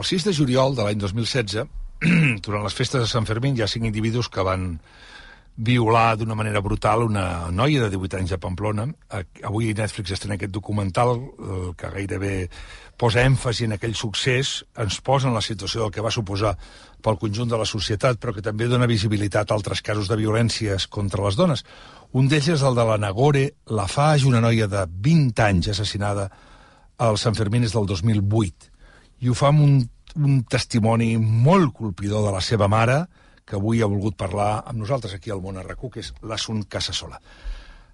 El 0.00 0.06
6 0.08 0.24
de 0.24 0.32
juliol 0.32 0.72
de 0.72 0.84
l'any 0.86 0.96
2016, 0.96 1.66
durant 2.46 2.62
les 2.64 2.72
festes 2.72 3.02
de 3.02 3.08
Sant 3.08 3.26
Fermín, 3.28 3.52
hi 3.52 3.60
ha 3.60 3.66
cinc 3.68 3.84
individus 3.84 4.30
que 4.32 4.40
van 4.40 4.78
violar 5.60 6.14
d'una 6.16 6.38
manera 6.38 6.62
brutal 6.64 7.02
una 7.04 7.24
noia 7.52 7.82
de 7.82 7.90
18 7.92 8.16
anys 8.16 8.32
a 8.32 8.38
Pamplona. 8.40 8.86
Avui 9.44 9.74
Netflix 9.76 10.14
estrena 10.16 10.38
aquest 10.38 10.54
documental 10.54 11.12
que 11.76 11.90
gairebé 11.98 12.32
posa 12.96 13.26
èmfasi 13.28 13.68
en 13.68 13.76
aquell 13.76 13.92
succés, 13.92 14.54
ens 14.80 15.02
posa 15.04 15.28
en 15.28 15.36
la 15.36 15.44
situació 15.44 15.84
del 15.84 15.92
que 15.92 16.06
va 16.08 16.14
suposar 16.16 16.54
pel 17.04 17.20
conjunt 17.20 17.52
de 17.52 17.60
la 17.60 17.68
societat, 17.68 18.16
però 18.16 18.32
que 18.32 18.46
també 18.48 18.72
dona 18.72 18.88
visibilitat 18.88 19.52
a 19.52 19.60
altres 19.60 19.84
casos 19.84 20.08
de 20.08 20.16
violències 20.16 20.88
contra 20.88 21.28
les 21.28 21.36
dones. 21.36 21.66
Un 22.16 22.32
d'ells 22.32 22.54
és 22.56 22.64
el 22.64 22.80
de 22.80 22.88
la 22.88 22.96
Nagore 22.96 23.50
Lafage, 23.68 24.32
una 24.32 24.40
noia 24.40 24.64
de 24.64 24.88
20 24.88 25.48
anys 25.50 25.74
assassinada 25.76 26.30
als 26.96 27.28
Sant 27.28 27.36
Fermines 27.36 27.76
del 27.76 27.84
2008. 27.84 28.69
I 29.20 29.28
ho 29.28 29.34
fa 29.36 29.50
amb 29.52 29.60
un, 29.64 29.74
un 30.16 30.40
testimoni 30.48 31.14
molt 31.20 31.74
colpidor 31.76 32.24
de 32.26 32.32
la 32.32 32.40
seva 32.40 32.68
mare, 32.72 33.04
que 33.44 33.58
avui 33.58 33.82
ha 33.82 33.90
volgut 33.90 34.16
parlar 34.16 34.62
amb 34.64 34.78
nosaltres 34.80 35.14
aquí 35.16 35.30
al 35.30 35.42
Món 35.44 35.58
Arracú, 35.60 35.90
que 35.90 36.00
és 36.00 36.12
l'Asun 36.22 36.62
Casasola. 36.70 37.20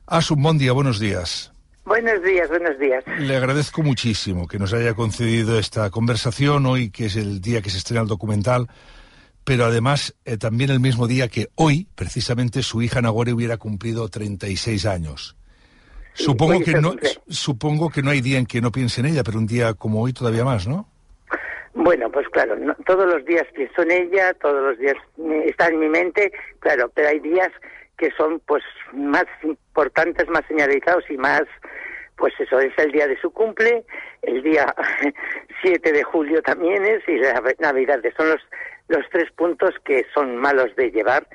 Asun, 0.06 0.42
bon 0.42 0.58
dia, 0.58 0.72
buenos 0.72 1.00
días. 1.00 1.50
Buenos 1.86 2.22
días, 2.22 2.48
buenos 2.48 2.78
días. 2.78 3.04
Le 3.18 3.36
agradezco 3.36 3.82
muchísimo 3.82 4.46
que 4.48 4.58
nos 4.58 4.72
haya 4.72 4.94
concedido 4.94 5.58
esta 5.58 5.88
conversación 5.90 6.66
hoy, 6.66 6.90
que 6.90 7.06
es 7.06 7.16
el 7.16 7.40
día 7.40 7.62
que 7.62 7.70
se 7.70 7.78
estrena 7.78 8.02
el 8.02 8.08
documental, 8.08 8.68
pero 9.44 9.64
además 9.64 10.14
eh, 10.24 10.36
también 10.36 10.70
el 10.70 10.80
mismo 10.80 11.06
día 11.06 11.28
que 11.28 11.48
hoy, 11.54 11.88
precisamente, 11.94 12.62
su 12.62 12.82
hija 12.82 13.00
Nagore 13.00 13.32
hubiera 13.32 13.56
cumplido 13.56 14.08
36 14.08 14.84
años. 14.86 15.36
Sí, 16.14 16.24
supongo, 16.24 16.60
que 16.60 16.74
no, 16.74 16.96
supongo 17.28 17.90
que 17.90 18.02
no 18.02 18.10
hay 18.10 18.20
día 18.20 18.38
en 18.38 18.46
que 18.46 18.60
no 18.60 18.72
piense 18.72 19.00
en 19.00 19.06
ella, 19.06 19.22
pero 19.22 19.38
un 19.38 19.46
día 19.46 19.74
como 19.74 20.02
hoy 20.02 20.12
todavía 20.12 20.44
más, 20.44 20.66
¿no? 20.66 20.88
Bueno, 21.78 22.10
pues 22.10 22.26
claro, 22.30 22.56
no- 22.56 22.74
todos 22.86 23.04
los 23.06 23.22
días 23.26 23.44
pienso 23.54 23.82
en 23.82 23.90
ella, 23.90 24.32
todos 24.40 24.62
los 24.62 24.78
días 24.78 24.96
está 25.44 25.68
en 25.68 25.78
mi 25.78 25.88
mente, 25.90 26.32
claro, 26.60 26.90
pero 26.94 27.08
hay 27.08 27.20
días 27.20 27.50
que 27.98 28.10
son 28.12 28.40
pues 28.40 28.62
más 28.94 29.26
importantes, 29.42 30.26
más 30.30 30.40
señalizados 30.48 31.04
y 31.10 31.18
más, 31.18 31.42
pues 32.16 32.32
eso, 32.40 32.58
es 32.60 32.72
el 32.78 32.92
día 32.92 33.06
de 33.06 33.20
su 33.20 33.30
cumple, 33.30 33.84
el 34.22 34.42
día 34.42 34.74
7 35.62 35.92
de 35.92 36.02
julio 36.02 36.40
también 36.40 36.82
es 36.86 37.06
y 37.06 37.18
la 37.18 37.42
Navidad, 37.58 38.00
son 38.16 38.30
los, 38.30 38.40
los 38.88 39.04
tres 39.10 39.30
puntos 39.32 39.74
que 39.84 40.06
son 40.14 40.34
malos 40.38 40.74
de 40.76 40.90
llevar, 40.90 41.26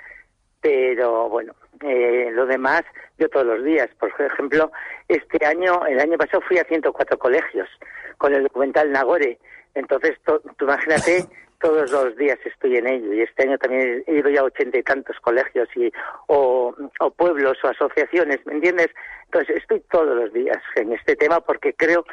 pero 0.60 1.30
bueno, 1.30 1.54
eh, 1.82 2.30
lo 2.34 2.48
demás 2.48 2.82
yo 3.20 3.30
todos 3.30 3.46
los 3.46 3.64
días. 3.64 3.90
Por 4.00 4.10
ejemplo, 4.10 4.72
este 5.08 5.46
año, 5.46 5.86
el 5.86 6.00
año 6.00 6.18
pasado 6.18 6.42
fui 6.48 6.58
a 6.58 6.64
104 6.64 7.20
colegios 7.20 7.70
con 8.18 8.34
el 8.34 8.42
documental 8.44 8.92
Nagore. 8.92 9.38
Entonces, 9.76 10.18
to- 10.26 10.42
tú 10.58 10.66
imagínate, 10.66 11.26
todos 11.62 11.92
los 11.92 12.16
días 12.18 12.40
estoy 12.46 12.78
en 12.78 12.88
ello. 12.88 13.14
Y 13.14 13.22
este 13.22 13.44
año 13.44 13.58
también 13.58 14.04
he 14.08 14.16
ido 14.16 14.30
ya 14.30 14.42
a 14.42 14.46
ochenta 14.46 14.78
y 14.78 14.84
tantos 14.84 15.16
colegios 15.22 15.70
y, 15.76 15.92
o, 16.28 16.76
o 17.00 17.12
pueblos 17.12 17.58
o 17.64 17.68
asociaciones, 17.68 18.40
¿me 18.46 18.54
entiendes? 18.54 18.88
Entonces, 19.26 19.58
estoy 19.58 19.80
todos 19.92 20.16
los 20.16 20.34
días 20.34 20.58
en 20.76 20.92
este 20.94 21.16
tema 21.16 21.40
porque 21.42 21.74
creo 21.74 22.04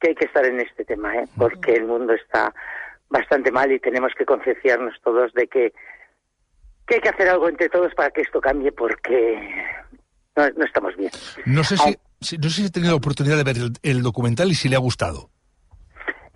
que 0.00 0.08
hay 0.08 0.14
que 0.14 0.26
estar 0.26 0.44
en 0.44 0.60
este 0.60 0.84
tema, 0.84 1.16
¿eh? 1.16 1.24
porque 1.38 1.72
el 1.74 1.86
mundo 1.86 2.12
está 2.12 2.52
bastante 3.08 3.50
mal 3.50 3.70
y 3.72 3.78
tenemos 3.78 4.12
que 4.18 4.24
concienciarnos 4.26 4.94
todos 5.02 5.32
de 5.34 5.46
que 5.46 5.72
que 6.86 6.96
hay 6.96 7.00
que 7.00 7.08
hacer 7.08 7.28
algo 7.28 7.48
entre 7.48 7.68
todos 7.68 7.92
para 7.94 8.10
que 8.10 8.20
esto 8.20 8.40
cambie 8.40 8.70
porque 8.70 9.64
no, 10.36 10.48
no 10.50 10.64
estamos 10.64 10.94
bien. 10.96 11.10
No 11.44 11.64
sé 11.64 11.76
si, 11.78 11.90
Ah. 11.90 11.94
si- 12.20 12.38
no 12.38 12.44
sé 12.48 12.60
si 12.62 12.66
he 12.66 12.70
tenido 12.70 12.92
la 12.92 12.96
oportunidad 12.98 13.36
de 13.36 13.42
ver 13.44 13.56
el, 13.56 13.72
el 13.82 14.02
documental 14.02 14.50
y 14.50 14.54
si 14.54 14.68
le 14.68 14.76
ha 14.76 14.80
gustado. 14.80 15.30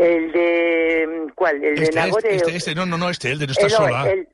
El 0.00 0.32
de... 0.32 1.26
¿Cuál? 1.34 1.62
El 1.62 1.74
de 1.76 1.82
Este, 1.82 1.96
Nagore. 1.96 2.34
este, 2.34 2.56
este, 2.56 2.74
no, 2.74 2.86
no, 2.86 2.96
no, 2.96 3.10
este, 3.10 3.30
el 3.30 3.38
de 3.38 3.46
no 3.46 3.52
está 3.52 3.66
Eh, 3.66 3.70
no, 3.70 3.76
sola. 3.76 4.10
el- 4.10 4.28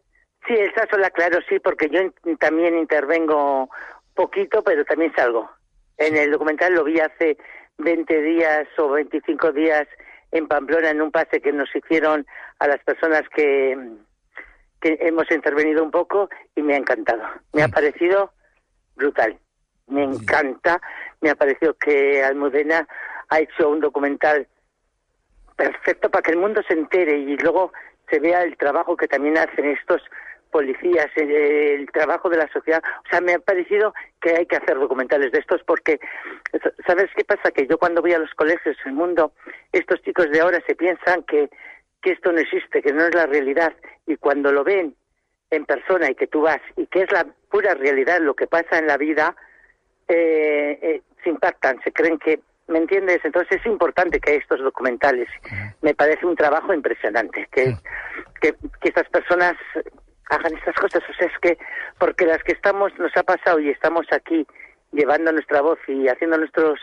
sí, 0.46 0.54
el 0.54 0.68
está 0.68 0.86
sola, 0.88 1.10
claro, 1.10 1.38
sí, 1.48 1.58
porque 1.58 1.88
yo 1.88 2.00
in- 2.00 2.36
también 2.38 2.78
intervengo 2.78 3.68
poquito, 4.14 4.62
pero 4.62 4.84
también 4.84 5.12
salgo. 5.16 5.50
En 5.98 6.16
el 6.16 6.30
documental 6.30 6.72
lo 6.74 6.84
vi 6.84 7.00
hace 7.00 7.36
20 7.78 8.22
días 8.22 8.66
o 8.78 8.90
25 8.90 9.52
días 9.52 9.86
en 10.30 10.46
Pamplona 10.46 10.90
en 10.90 11.02
un 11.02 11.10
pase 11.10 11.40
que 11.40 11.52
nos 11.52 11.74
hicieron 11.74 12.26
a 12.58 12.68
las 12.68 12.82
personas 12.84 13.22
que, 13.34 13.76
que 14.80 14.98
hemos 15.00 15.30
intervenido 15.30 15.82
un 15.82 15.90
poco 15.90 16.28
y 16.54 16.62
me 16.62 16.74
ha 16.74 16.78
encantado. 16.78 17.22
Me 17.52 17.62
ha 17.62 17.68
Mm. 17.68 17.72
parecido 17.72 18.32
brutal. 18.94 19.36
Me 19.88 20.04
encanta. 20.04 20.80
Me 21.20 21.30
ha 21.30 21.34
parecido 21.34 21.74
que 21.74 22.22
Almudena 22.22 22.86
ha 23.28 23.40
hecho 23.40 23.68
un 23.68 23.80
documental 23.80 24.46
perfecto 25.56 26.10
para 26.10 26.22
que 26.22 26.32
el 26.32 26.38
mundo 26.38 26.62
se 26.66 26.74
entere 26.74 27.18
y 27.18 27.36
luego 27.38 27.72
se 28.10 28.20
vea 28.20 28.42
el 28.42 28.56
trabajo 28.56 28.96
que 28.96 29.08
también 29.08 29.38
hacen 29.38 29.66
estos 29.66 30.02
policías, 30.50 31.08
el, 31.16 31.30
el 31.30 31.90
trabajo 31.90 32.28
de 32.28 32.38
la 32.38 32.48
sociedad. 32.48 32.82
O 33.04 33.08
sea, 33.10 33.20
me 33.20 33.34
ha 33.34 33.38
parecido 33.38 33.92
que 34.20 34.30
hay 34.30 34.46
que 34.46 34.56
hacer 34.56 34.78
documentales 34.78 35.32
de 35.32 35.40
estos 35.40 35.62
porque, 35.64 35.98
¿sabes 36.86 37.10
qué 37.16 37.24
pasa? 37.24 37.50
Que 37.50 37.66
yo 37.66 37.78
cuando 37.78 38.00
voy 38.00 38.12
a 38.12 38.18
los 38.18 38.32
colegios, 38.34 38.76
el 38.84 38.92
mundo, 38.92 39.32
estos 39.72 40.00
chicos 40.02 40.30
de 40.30 40.40
ahora 40.40 40.62
se 40.66 40.74
piensan 40.74 41.24
que, 41.24 41.50
que 42.00 42.12
esto 42.12 42.32
no 42.32 42.38
existe, 42.38 42.80
que 42.82 42.92
no 42.92 43.04
es 43.04 43.14
la 43.14 43.26
realidad. 43.26 43.74
Y 44.06 44.16
cuando 44.16 44.52
lo 44.52 44.64
ven 44.64 44.94
en 45.50 45.64
persona 45.64 46.10
y 46.10 46.14
que 46.14 46.26
tú 46.26 46.42
vas 46.42 46.60
y 46.76 46.86
que 46.86 47.02
es 47.02 47.12
la 47.12 47.26
pura 47.50 47.74
realidad 47.74 48.20
lo 48.20 48.34
que 48.34 48.46
pasa 48.46 48.78
en 48.78 48.86
la 48.86 48.96
vida, 48.96 49.36
eh, 50.08 50.78
eh, 50.80 51.02
se 51.22 51.30
impactan, 51.30 51.80
se 51.82 51.92
creen 51.92 52.18
que, 52.18 52.40
¿me 52.68 52.78
entiendes? 52.78 53.20
Entonces 53.24 53.60
es 53.60 53.66
importante 53.66 54.20
que 54.20 54.36
estos 54.36 54.60
documentales, 54.60 55.28
me 55.82 55.94
parece 55.94 56.26
un 56.26 56.36
trabajo 56.36 56.72
impresionante, 56.72 57.48
que, 57.52 57.74
que, 58.40 58.54
que 58.80 58.88
estas 58.88 59.08
personas 59.08 59.54
hagan 60.30 60.54
estas 60.54 60.74
cosas, 60.74 61.02
o 61.08 61.12
sea, 61.14 61.26
es 61.28 61.38
que, 61.40 61.58
porque 61.98 62.26
las 62.26 62.42
que 62.42 62.52
estamos, 62.52 62.92
nos 62.98 63.16
ha 63.16 63.22
pasado 63.22 63.60
y 63.60 63.70
estamos 63.70 64.06
aquí 64.10 64.46
llevando 64.92 65.32
nuestra 65.32 65.60
voz 65.60 65.78
y 65.88 66.08
haciendo 66.08 66.38
nuestros 66.38 66.80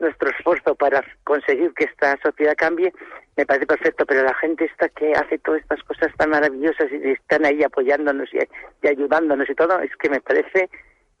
nuestro 0.00 0.28
esfuerzo 0.30 0.74
para 0.74 1.04
conseguir 1.22 1.72
que 1.74 1.84
esta 1.84 2.18
sociedad 2.22 2.54
cambie, 2.56 2.92
me 3.36 3.46
parece 3.46 3.66
perfecto, 3.66 4.04
pero 4.04 4.22
la 4.22 4.34
gente 4.34 4.64
esta 4.64 4.88
que 4.88 5.12
hace 5.12 5.38
todas 5.38 5.62
estas 5.62 5.82
cosas 5.84 6.12
tan 6.16 6.30
maravillosas 6.30 6.90
y 6.90 7.10
están 7.10 7.44
ahí 7.44 7.62
apoyándonos 7.62 8.28
y, 8.32 8.38
y 8.82 8.88
ayudándonos 8.88 9.48
y 9.48 9.54
todo, 9.54 9.80
es 9.80 9.94
que 9.96 10.10
me 10.10 10.20
parece 10.20 10.68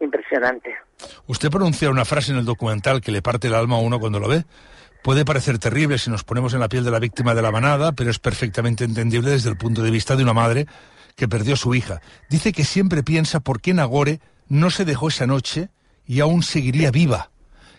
impresionante. 0.00 0.74
Usted 1.26 1.50
pronuncia 1.50 1.90
una 1.90 2.04
frase 2.04 2.32
en 2.32 2.38
el 2.38 2.44
documental 2.44 3.00
que 3.00 3.12
le 3.12 3.22
parte 3.22 3.48
el 3.48 3.54
alma 3.54 3.76
a 3.76 3.80
uno 3.80 4.00
cuando 4.00 4.20
lo 4.20 4.28
ve. 4.28 4.44
Puede 5.02 5.24
parecer 5.24 5.58
terrible 5.58 5.98
si 5.98 6.10
nos 6.10 6.24
ponemos 6.24 6.54
en 6.54 6.60
la 6.60 6.68
piel 6.68 6.84
de 6.84 6.90
la 6.90 6.98
víctima 6.98 7.34
de 7.34 7.42
la 7.42 7.50
manada, 7.50 7.92
pero 7.92 8.10
es 8.10 8.18
perfectamente 8.18 8.84
entendible 8.84 9.30
desde 9.30 9.50
el 9.50 9.56
punto 9.56 9.82
de 9.82 9.90
vista 9.90 10.16
de 10.16 10.22
una 10.22 10.32
madre 10.32 10.66
que 11.16 11.28
perdió 11.28 11.54
a 11.54 11.58
su 11.58 11.74
hija. 11.74 12.00
Dice 12.30 12.52
que 12.52 12.64
siempre 12.64 13.02
piensa 13.02 13.40
por 13.40 13.60
qué 13.60 13.74
Nagore 13.74 14.20
no 14.48 14.70
se 14.70 14.84
dejó 14.84 15.08
esa 15.08 15.26
noche 15.26 15.68
y 16.06 16.20
aún 16.20 16.42
seguiría 16.42 16.90
viva. 16.90 17.30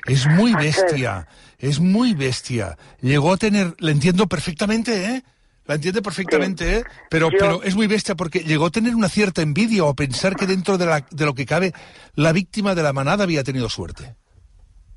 Es 0.06 0.28
muy 0.28 0.54
bestia, 0.56 1.28
es 1.58 1.80
muy 1.80 2.14
bestia. 2.14 2.78
Llegó 3.02 3.34
a 3.34 3.38
tener, 3.38 3.76
le 3.80 3.92
entiendo 3.92 4.28
perfectamente, 4.28 5.06
¿eh? 5.06 5.24
La 5.68 5.76
entiende 5.76 6.02
perfectamente, 6.02 6.78
¿eh? 6.78 6.84
Pero, 7.10 7.30
Yo- 7.32 7.38
pero 7.40 7.64
es 7.64 7.76
muy 7.76 7.88
bestia 7.88 8.14
porque 8.16 8.40
llegó 8.40 8.68
a 8.68 8.70
tener 8.70 8.94
una 8.96 9.10
cierta 9.10 9.42
envidia 9.42 9.84
o 9.84 9.96
pensar 9.96 10.36
que 10.36 10.46
dentro 10.46 10.78
de, 10.78 10.86
la- 10.86 11.04
de 11.10 11.26
lo 11.26 11.34
que 11.34 11.46
cabe, 11.46 11.74
la 12.16 12.32
víctima 12.34 12.76
de 12.76 12.84
la 12.84 12.94
manada 12.94 13.24
había 13.24 13.44
tenido 13.44 13.68
suerte. 13.70 14.16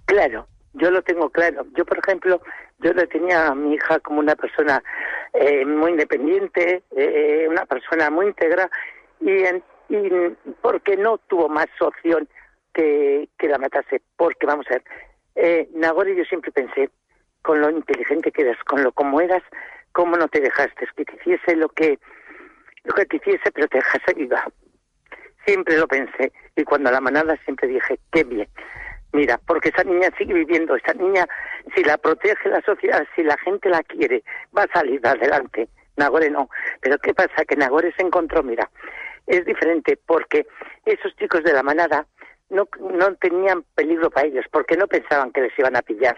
Claro, 0.04 0.46
yo 0.74 0.90
lo 0.90 1.02
tengo 1.02 1.30
claro. 1.30 1.66
Yo, 1.76 1.84
por 1.86 1.98
ejemplo, 1.98 2.40
yo 2.80 2.92
le 2.92 3.06
tenía 3.06 3.48
a 3.48 3.54
mi 3.54 3.74
hija 3.74 3.98
como 4.00 4.20
una 4.20 4.36
persona 4.36 4.82
eh, 5.34 5.64
muy 5.64 5.92
independiente, 5.92 6.82
eh, 6.96 7.46
una 7.48 7.64
persona 7.66 8.10
muy 8.10 8.26
íntegra, 8.26 8.70
y, 9.20 9.30
en- 9.30 9.62
y 9.88 10.10
porque 10.60 10.96
no 10.96 11.18
tuvo 11.28 11.48
más 11.48 11.66
opción 11.80 12.28
que, 12.74 13.28
que 13.38 13.48
la 13.48 13.58
matase. 13.58 14.02
Porque, 14.16 14.46
vamos 14.46 14.66
a 14.68 14.74
ver, 14.74 14.84
eh, 15.34 15.68
Nagore 15.74 16.14
yo 16.16 16.24
siempre 16.24 16.52
pensé, 16.52 16.90
con 17.42 17.60
lo 17.60 17.70
inteligente 17.70 18.32
que 18.32 18.42
eras, 18.42 18.58
con 18.64 18.82
lo 18.82 18.92
como 18.92 19.20
eras, 19.20 19.42
cómo 19.98 20.16
no 20.16 20.28
te 20.28 20.41
dejaste, 20.41 20.86
que 20.97 21.04
te 21.04 21.16
hiciese 21.16 21.56
lo 21.56 21.69
que, 21.70 21.98
lo 22.84 22.95
que 22.95 23.04
te 23.06 23.16
hiciese, 23.16 23.50
pero 23.53 23.66
te 23.66 23.78
dejase 23.78 24.15
viva. 24.15 24.47
Siempre 25.45 25.77
lo 25.77 25.89
pensé. 25.89 26.30
Y 26.54 26.62
cuando 26.62 26.92
la 26.92 27.00
manada 27.00 27.36
siempre 27.45 27.66
dije, 27.66 27.98
qué 28.12 28.22
bien. 28.22 28.48
Mira, 29.12 29.41
porque 29.45 29.71
esa 29.71 29.83
niña 29.83 30.09
sigue 30.16 30.34
viviendo, 30.34 30.77
esa 30.77 30.95
niña, 30.95 31.27
si 31.74 31.83
la 31.83 31.98
protege 31.98 32.48
la 32.48 32.60
sociedad, 32.60 33.04
si 33.16 33.24
la 33.24 33.36
gente 33.39 33.68
la 33.71 33.83
quiere, 33.83 34.22
va 34.56 34.62
a 34.62 34.72
salir 34.72 35.04
adelante. 35.04 35.68
Nagore 35.97 36.30
no. 36.30 36.48
Pero 36.80 36.97
¿qué 36.98 37.12
pasa? 37.12 37.45
Que 37.45 37.56
Nagore 37.56 37.92
se 37.97 38.03
encontró, 38.04 38.45
mira, 38.45 38.71
es 39.27 39.45
diferente 39.47 39.98
porque 40.06 40.47
esos 40.86 41.12
chicos 41.16 41.42
de 41.42 41.54
la 41.54 41.65
manada 41.65 42.06
no, 42.50 42.68
no 42.78 43.16
tenían 43.16 43.65
peligro 43.74 44.10
para 44.10 44.28
ellos, 44.28 44.45
porque 44.53 44.77
no 44.77 44.86
pensaban 44.86 45.33
que 45.33 45.41
les 45.41 45.59
iban 45.59 45.74
a 45.74 45.83
pillar. 45.83 46.16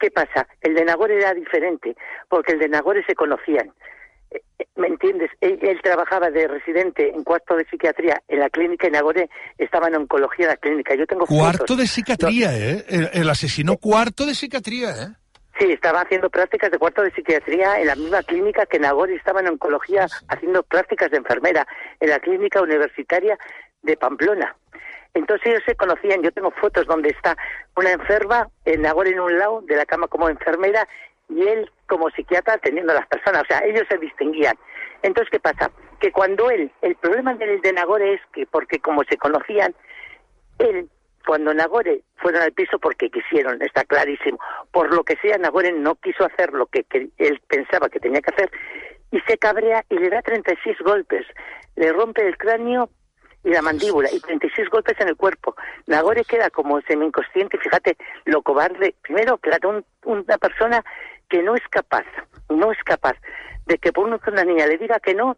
¿Qué 0.00 0.10
pasa? 0.10 0.48
El 0.62 0.74
de 0.74 0.84
Nagore 0.84 1.16
era 1.18 1.34
diferente, 1.34 1.94
porque 2.28 2.52
el 2.54 2.58
de 2.58 2.68
Nagore 2.68 3.04
se 3.06 3.14
conocían. 3.14 3.70
Eh, 4.30 4.40
eh, 4.58 4.64
¿Me 4.76 4.86
entiendes? 4.88 5.30
Él, 5.40 5.58
él 5.60 5.78
trabajaba 5.82 6.30
de 6.30 6.48
residente 6.48 7.10
en 7.14 7.22
cuarto 7.22 7.54
de 7.54 7.66
psiquiatría 7.66 8.20
en 8.28 8.40
la 8.40 8.48
clínica 8.48 8.88
y 8.88 8.90
Nagore 8.90 9.28
estaba 9.58 9.88
en 9.88 9.96
oncología 9.96 10.46
en 10.46 10.50
la 10.52 10.56
clínica. 10.56 10.94
Yo 10.94 11.06
tengo 11.06 11.26
Cuarto 11.26 11.58
fotos. 11.58 11.76
de 11.78 11.86
psiquiatría, 11.86 12.56
¿eh? 12.56 12.84
El, 12.88 13.10
el 13.12 13.28
asesino 13.28 13.76
cuarto 13.76 14.24
de 14.24 14.34
psiquiatría, 14.34 14.90
¿eh? 14.90 15.08
Sí, 15.58 15.70
estaba 15.70 16.00
haciendo 16.00 16.30
prácticas 16.30 16.70
de 16.70 16.78
cuarto 16.78 17.02
de 17.02 17.10
psiquiatría 17.10 17.78
en 17.80 17.88
la 17.88 17.94
misma 17.94 18.22
clínica 18.22 18.64
que 18.64 18.78
Nagore 18.78 19.14
estaba 19.14 19.40
en 19.40 19.48
oncología 19.48 20.06
haciendo 20.28 20.62
prácticas 20.62 21.10
de 21.10 21.18
enfermera 21.18 21.66
en 22.00 22.08
la 22.08 22.18
clínica 22.18 22.62
universitaria 22.62 23.36
de 23.82 23.96
Pamplona. 23.98 24.56
Entonces 25.14 25.46
ellos 25.46 25.62
se 25.66 25.74
conocían, 25.74 26.22
yo 26.22 26.32
tengo 26.32 26.50
fotos 26.52 26.86
donde 26.86 27.10
está 27.10 27.36
una 27.76 27.92
enferma, 27.92 28.48
en 28.64 28.82
Nagore 28.82 29.10
en 29.10 29.20
un 29.20 29.38
lado 29.38 29.60
de 29.62 29.76
la 29.76 29.86
cama 29.86 30.08
como 30.08 30.28
enfermera 30.28 30.86
y 31.28 31.42
él 31.42 31.70
como 31.86 32.10
psiquiatra 32.10 32.54
atendiendo 32.54 32.92
a 32.92 32.96
las 32.96 33.06
personas, 33.06 33.42
o 33.42 33.46
sea, 33.46 33.64
ellos 33.64 33.84
se 33.88 33.98
distinguían. 33.98 34.56
Entonces, 35.02 35.30
¿qué 35.30 35.40
pasa? 35.40 35.70
Que 36.00 36.12
cuando 36.12 36.50
él, 36.50 36.70
el 36.82 36.94
problema 36.96 37.34
del 37.34 37.60
de 37.60 37.72
Nagore 37.72 38.14
es 38.14 38.20
que, 38.32 38.46
porque 38.46 38.78
como 38.80 39.02
se 39.04 39.16
conocían, 39.16 39.74
él 40.58 40.88
cuando 41.26 41.52
Nagore 41.54 42.02
fueron 42.16 42.42
al 42.42 42.52
piso 42.52 42.78
porque 42.78 43.10
quisieron, 43.10 43.60
está 43.62 43.84
clarísimo. 43.84 44.38
Por 44.72 44.92
lo 44.94 45.04
que 45.04 45.16
sea, 45.16 45.38
Nagore 45.38 45.72
no 45.72 45.94
quiso 45.96 46.24
hacer 46.24 46.52
lo 46.52 46.66
que, 46.66 46.84
él 47.18 47.40
pensaba 47.46 47.88
que 47.88 48.00
tenía 48.00 48.20
que 48.20 48.34
hacer 48.34 48.50
y 49.10 49.20
se 49.20 49.38
cabrea 49.38 49.84
y 49.88 49.98
le 49.98 50.08
da 50.08 50.22
36 50.22 50.78
golpes. 50.80 51.26
Le 51.76 51.92
rompe 51.92 52.26
el 52.26 52.36
cráneo 52.36 52.90
y 53.44 53.50
la 53.50 53.62
mandíbula 53.62 54.08
y 54.12 54.20
36 54.20 54.68
golpes 54.68 54.98
en 55.00 55.08
el 55.08 55.16
cuerpo. 55.16 55.54
Nagore 55.86 56.24
queda 56.24 56.50
como 56.50 56.80
semi-inconsciente, 56.82 57.58
fíjate 57.58 57.96
lo 58.24 58.42
cobarde. 58.42 58.94
Primero, 59.02 59.38
que 59.38 59.50
un, 59.66 59.84
una 60.04 60.38
persona 60.38 60.84
que 61.28 61.42
no 61.42 61.54
es 61.54 61.62
capaz, 61.70 62.04
no 62.48 62.72
es 62.72 62.78
capaz 62.84 63.16
de 63.66 63.78
que 63.78 63.92
por 63.92 64.06
una 64.06 64.44
niña 64.44 64.66
le 64.66 64.78
diga 64.78 64.98
que 65.00 65.14
no, 65.14 65.36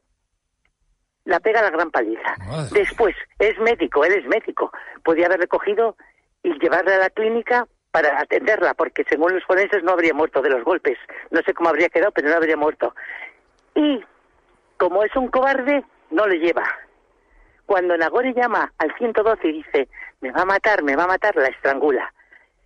la 1.25 1.40
pega 1.40 1.62
la 1.62 1.70
gran 1.70 1.90
paliza. 1.90 2.34
Después, 2.72 3.14
es 3.38 3.58
médico, 3.58 4.05
él 4.05 4.14
es 4.14 4.26
médico. 4.26 4.72
Podía 5.05 5.26
haber 5.26 5.40
recogido 5.40 5.96
y 6.43 6.58
llevarla 6.58 6.96
a 6.96 6.98
la 6.98 7.10
clínica 7.10 7.66
para 7.90 8.19
atenderla, 8.20 8.75
porque 8.75 9.05
según 9.08 9.34
los 9.34 9.44
forenses 9.44 9.84
no 9.84 9.93
habría 9.93 10.14
muerto 10.14 10.40
de 10.40 10.50
los 10.50 10.64
golpes. 10.64 10.98
No 11.31 11.40
sé 11.43 11.55
cómo 11.55 11.69
habría 11.69 11.90
quedado, 11.90 12.10
pero 12.12 12.28
no 12.28 12.37
habría 12.37 12.56
muerto. 12.56 12.94
Y 13.75 14.02
como 14.78 15.05
es 15.05 15.14
un 15.14 15.28
cobarde, 15.28 15.84
no 16.10 16.26
le 16.26 16.38
lleva. 16.38 16.64
Cuando 17.67 17.97
Nagore 17.97 18.35
llama 18.35 18.73
al 18.79 18.94
112 18.97 19.49
y 19.49 19.53
dice, 19.53 19.88
me 20.20 20.31
va 20.31 20.43
a 20.43 20.47
matar, 20.47 20.82
me 20.82 20.97
va 20.97 21.05
a 21.05 21.09
matar, 21.09 21.35
la 21.37 21.49
estrangula. 21.49 22.12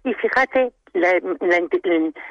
Y 0.04 0.14
fíjate 0.14 0.72
la, 0.92 1.20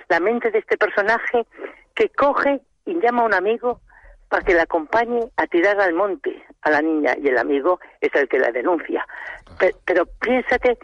la 0.10 0.20
mente 0.20 0.52
de 0.52 0.60
este 0.60 0.78
personaje 0.78 1.46
que 1.94 2.10
coge 2.10 2.62
y 2.86 3.00
llama 3.00 3.24
a 3.24 3.26
un 3.26 3.34
amigo 3.34 3.82
para 4.30 4.44
que 4.44 4.54
la 4.54 4.64
acompañe 4.64 5.20
a 5.38 5.48
tirar 5.48 5.80
al 5.80 5.94
monte 5.94 6.44
a 6.62 6.72
la 6.72 6.82
niña 6.82 7.16
y 7.22 7.28
el 7.28 7.38
amigo 7.38 7.80
es 8.02 8.14
el 8.16 8.28
que 8.28 8.40
la 8.40 8.52
denuncia. 8.52 9.08
Pero, 9.86 10.06
piénsate 10.20 10.78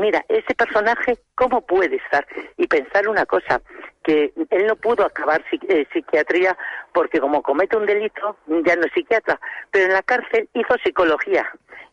mira, 0.00 0.24
ese 0.28 0.54
personaje, 0.54 1.18
¿cómo 1.34 1.60
puede 1.60 1.96
estar? 1.96 2.26
Y 2.56 2.66
pensar 2.66 3.08
una 3.08 3.26
cosa, 3.26 3.60
que 4.02 4.32
él 4.50 4.66
no 4.66 4.76
pudo 4.76 5.04
acabar 5.04 5.44
eh, 5.52 5.86
psiquiatría 5.92 6.56
porque 6.92 7.20
como 7.20 7.42
comete 7.42 7.76
un 7.76 7.86
delito, 7.86 8.36
ya 8.64 8.74
no 8.76 8.86
es 8.86 8.92
psiquiatra, 8.92 9.38
pero 9.70 9.86
en 9.86 9.92
la 9.92 10.02
cárcel 10.02 10.48
hizo 10.54 10.74
psicología 10.82 11.46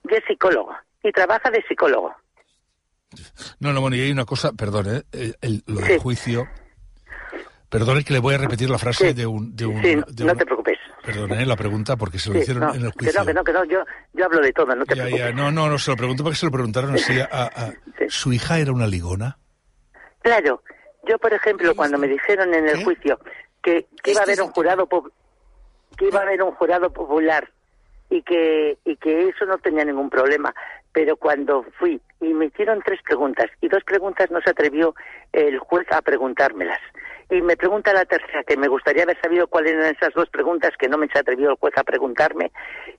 y 0.10 0.16
es 0.16 0.24
psicólogo 0.28 0.74
y 1.04 1.12
trabaja 1.12 1.52
de 1.52 1.64
psicólogo. 1.68 2.16
No, 3.60 3.74
no, 3.74 3.82
bueno, 3.82 3.96
y 3.96 4.02
hay 4.02 4.12
una 4.12 4.26
cosa, 4.26 4.52
perdón, 4.54 4.86
¿eh? 4.88 5.34
el, 5.42 5.64
lo 5.66 5.82
del 5.82 6.00
juicio 6.00 6.48
Perdone 7.70 8.04
que 8.06 8.14
le 8.14 8.20
voy 8.20 8.34
a 8.34 8.38
repetir 8.38 8.70
la 8.70 8.78
frase 8.78 9.14
de 9.14 9.26
un... 9.26 9.54
De 9.54 9.66
un 9.66 9.82
sí, 9.84 9.96
no 9.96 10.36
te 10.36 10.46
preocupes. 10.46 10.78
Perdone 11.04 11.46
la 11.46 11.58
pregunta 11.58 11.98
porque 11.98 12.18
se 12.18 12.32
lo 12.32 12.40
hicieron 12.40 12.64
en 12.76 12.86
el 12.86 12.92
juicio. 12.92 13.12
Que 13.12 13.20
no, 13.20 13.26
que 13.26 13.34
no, 13.34 13.44
que 13.44 13.54
no, 13.54 13.66
yo, 13.66 13.80
yo 14.14 14.26
hablo 14.26 14.40
de 14.40 14.54
todo, 14.54 14.74
no 14.74 14.86
te 14.86 14.96
preocupes. 14.96 15.20
Ya, 15.20 15.32
no, 15.34 15.52
no, 15.52 15.70
no, 15.70 15.78
se 15.78 15.92
lo 15.92 15.98
pregunto 15.98 16.24
porque 16.24 16.38
se 16.38 16.46
lo 16.46 16.52
preguntaron 16.52 16.96
así 16.96 17.20
a... 17.20 17.74
¿Su 18.10 18.34
hija 18.34 18.60
era 18.60 18.72
una 18.72 18.88
ligona? 18.88 19.38
Claro, 20.22 20.64
yo 21.08 21.18
por 21.20 21.34
ejemplo 21.34 21.76
cuando 21.76 21.98
me 21.98 22.08
dijeron 22.08 22.54
en 22.54 22.68
el 22.68 22.84
juicio 22.84 23.20
que, 23.62 23.88
que 24.04 24.12
iba 24.12 24.22
a 24.22 24.24
haber 24.24 24.42
un 24.42 24.52
jurado 24.52 24.88
que 25.98 26.08
iba 26.08 26.20
a 26.20 26.24
haber 26.24 26.44
un 26.44 26.52
jurado 26.52 26.92
popular 26.92 27.50
y 28.10 28.22
que 28.24 28.78
y 28.86 28.98
que 28.98 29.30
eso 29.30 29.46
no 29.46 29.58
tenía 29.58 29.86
ningún 29.86 30.10
problema 30.10 30.54
pero 30.92 31.16
cuando 31.16 31.64
fui 31.80 32.02
y 32.20 32.34
me 32.34 32.46
hicieron 32.46 32.82
tres 32.84 33.00
preguntas 33.04 33.48
y 33.62 33.70
dos 33.70 33.84
preguntas 33.84 34.32
no 34.32 34.42
se 34.42 34.50
atrevió 34.50 34.96
el 35.32 35.60
juez 35.60 35.88
a 35.92 36.02
preguntármelas 36.02 36.80
y 37.30 37.42
me 37.42 37.58
pregunta 37.58 37.94
la 37.94 38.06
tercera, 38.06 38.44
que 38.44 38.56
me 38.56 38.68
gustaría 38.68 39.04
haber 39.04 39.20
sabido 39.20 39.48
cuáles 39.48 39.74
eran 39.74 39.94
esas 39.94 40.14
dos 40.14 40.30
preguntas 40.30 40.72
que 40.80 40.88
no 40.88 40.98
me 40.98 41.10
se 41.10 41.20
atrevió 41.20 41.52
el 41.52 41.58
juez 41.58 41.74
a 41.78 41.84
preguntarme. 41.84 42.52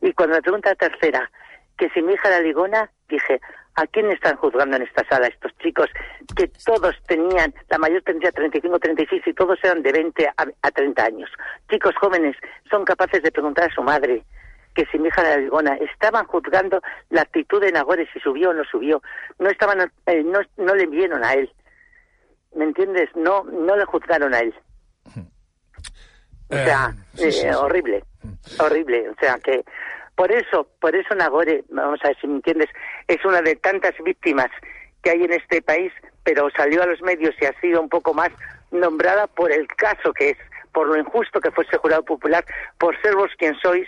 Y 0.03 0.13
cuando 0.13 0.37
me 0.37 0.43
pregunta 0.43 0.71
la 0.71 0.75
tercera, 0.89 1.31
que 1.79 1.89
si 1.91 2.03
mi 2.03 2.13
hija 2.13 2.29
era 2.29 2.41
ligona, 2.41 2.91
dije, 3.09 3.41
¿a 3.81 3.87
quién 3.87 4.11
están 4.11 4.37
juzgando 4.37 4.77
en 4.77 4.83
esta 4.83 5.07
sala 5.09 5.27
estos 5.27 5.57
chicos? 5.59 5.89
Que 6.37 6.49
todos 6.65 6.95
tenían, 7.07 7.55
la 7.69 7.79
mayor 7.79 8.03
tendría 8.03 8.33
35, 8.33 8.79
36 8.79 9.23
y 9.27 9.35
todos 9.35 9.59
eran 9.63 9.83
de 9.83 9.93
20 9.93 10.27
a, 10.27 10.47
a 10.63 10.71
30 10.71 11.05
años. 11.05 11.31
Chicos 11.71 11.95
jóvenes 12.01 12.37
son 12.71 12.85
capaces 12.85 13.23
de 13.23 13.33
preguntar 13.33 13.71
a 13.71 13.75
su 13.75 13.83
madre 13.83 14.25
que 14.75 14.87
si 14.87 14.99
mi 14.99 15.09
hija 15.09 15.23
era 15.23 15.37
ligona. 15.39 15.75
Estaban 15.75 16.27
juzgando 16.27 16.81
la 17.11 17.23
actitud 17.23 17.61
de 17.61 17.73
Nagore, 17.73 18.09
si 18.13 18.21
subió 18.21 18.51
o 18.51 18.55
no 18.55 18.65
subió. 18.65 19.03
No, 19.39 19.49
estaban, 19.49 19.91
eh, 20.07 20.23
no, 20.23 20.41
no 20.57 20.75
le 20.75 20.87
vieron 20.87 21.25
a 21.25 21.33
él. 21.35 21.51
¿me 22.55 22.65
entiendes? 22.65 23.09
No, 23.15 23.45
no 23.45 23.77
le 23.77 23.85
juzgaron 23.85 24.35
a 24.35 24.41
él. 24.41 24.55
O 26.51 26.55
sea, 26.55 26.95
eh, 27.19 27.31
eh, 27.45 27.55
horrible, 27.55 28.03
horrible. 28.59 29.11
O 29.11 29.15
sea 29.21 29.39
que 29.39 29.65
por 30.19 30.33
eso, 30.33 30.67
por 30.81 30.97
eso 30.97 31.15
Nagore, 31.15 31.63
vamos 31.69 32.01
a 32.03 32.09
ver 32.09 32.17
si 32.21 32.27
me 32.27 32.35
entiendes, 32.35 32.69
es 33.07 33.25
una 33.25 33.41
de 33.41 33.55
tantas 33.55 33.95
víctimas 34.05 34.49
que 35.01 35.11
hay 35.11 35.23
en 35.23 35.33
este 35.33 35.63
país, 35.63 35.93
pero 36.25 36.49
salió 36.57 36.83
a 36.83 36.87
los 36.87 37.01
medios 37.03 37.37
y 37.41 37.45
ha 37.45 37.53
sido 37.61 37.81
un 37.81 37.89
poco 37.89 38.13
más 38.13 38.31
nombrada 38.73 39.29
por 39.29 39.53
el 39.53 39.69
caso 39.69 40.13
que 40.13 40.31
es, 40.31 40.37
por 40.73 40.89
lo 40.89 40.99
injusto 40.99 41.41
que 41.41 41.53
fue 41.53 41.63
ese 41.63 41.77
jurado 41.77 42.05
popular, 42.05 42.45
por 42.79 43.01
ser 43.01 43.15
vos 43.15 43.31
quien 43.39 43.55
sois. 43.63 43.87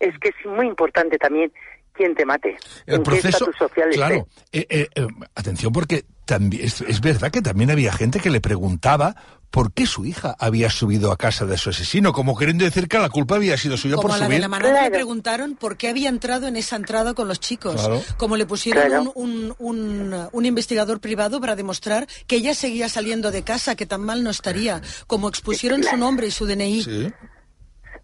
Es 0.00 0.18
que 0.20 0.30
es 0.30 0.46
muy 0.46 0.68
importante 0.68 1.18
también 1.18 1.52
quién 1.92 2.14
te 2.14 2.24
mate. 2.24 2.56
El 2.86 3.02
proceso, 3.02 3.52
social 3.52 3.90
claro, 3.90 4.26
eh, 4.52 4.66
eh, 4.70 4.88
eh, 4.94 5.06
atención 5.34 5.70
porque 5.70 6.04
también 6.24 6.64
es, 6.64 7.00
verdad 7.02 7.30
que 7.30 7.42
también 7.42 7.70
había 7.70 7.92
gente 7.92 8.20
que 8.20 8.30
le 8.30 8.40
preguntaba 8.40 9.14
por 9.52 9.70
qué 9.72 9.86
su 9.86 10.06
hija 10.06 10.34
había 10.38 10.70
subido 10.70 11.12
a 11.12 11.18
casa 11.18 11.44
de 11.44 11.58
su 11.58 11.70
asesino, 11.70 12.14
como 12.14 12.36
queriendo 12.36 12.64
decir 12.64 12.88
que 12.88 12.98
la 12.98 13.10
culpa 13.10 13.36
había 13.36 13.56
sido 13.58 13.76
suya 13.76 13.96
por 13.96 14.10
la 14.10 14.16
subir. 14.16 14.40
De 14.40 14.48
la 14.48 14.82
le 14.82 14.90
preguntaron 14.90 15.56
por 15.56 15.76
qué 15.76 15.88
había 15.88 16.08
entrado 16.08 16.48
en 16.48 16.56
esa 16.56 16.76
entrada 16.76 17.12
con 17.12 17.28
los 17.28 17.38
chicos, 17.38 17.86
como 18.16 18.36
le 18.36 18.46
pusieron 18.46 19.12
un, 19.14 19.54
un, 19.58 20.28
un, 20.32 20.46
investigador 20.46 21.00
privado 21.00 21.38
para 21.38 21.54
demostrar 21.54 22.08
que 22.26 22.36
ella 22.36 22.54
seguía 22.54 22.88
saliendo 22.88 23.30
de 23.30 23.42
casa, 23.42 23.74
que 23.74 23.84
tan 23.84 24.00
mal 24.00 24.24
no 24.24 24.30
estaría, 24.30 24.80
como 25.06 25.28
expusieron 25.28 25.84
su 25.84 25.98
nombre 25.98 26.28
y 26.28 26.30
su 26.30 26.46
DNI. 26.46 26.82
¿Sí? 26.82 27.12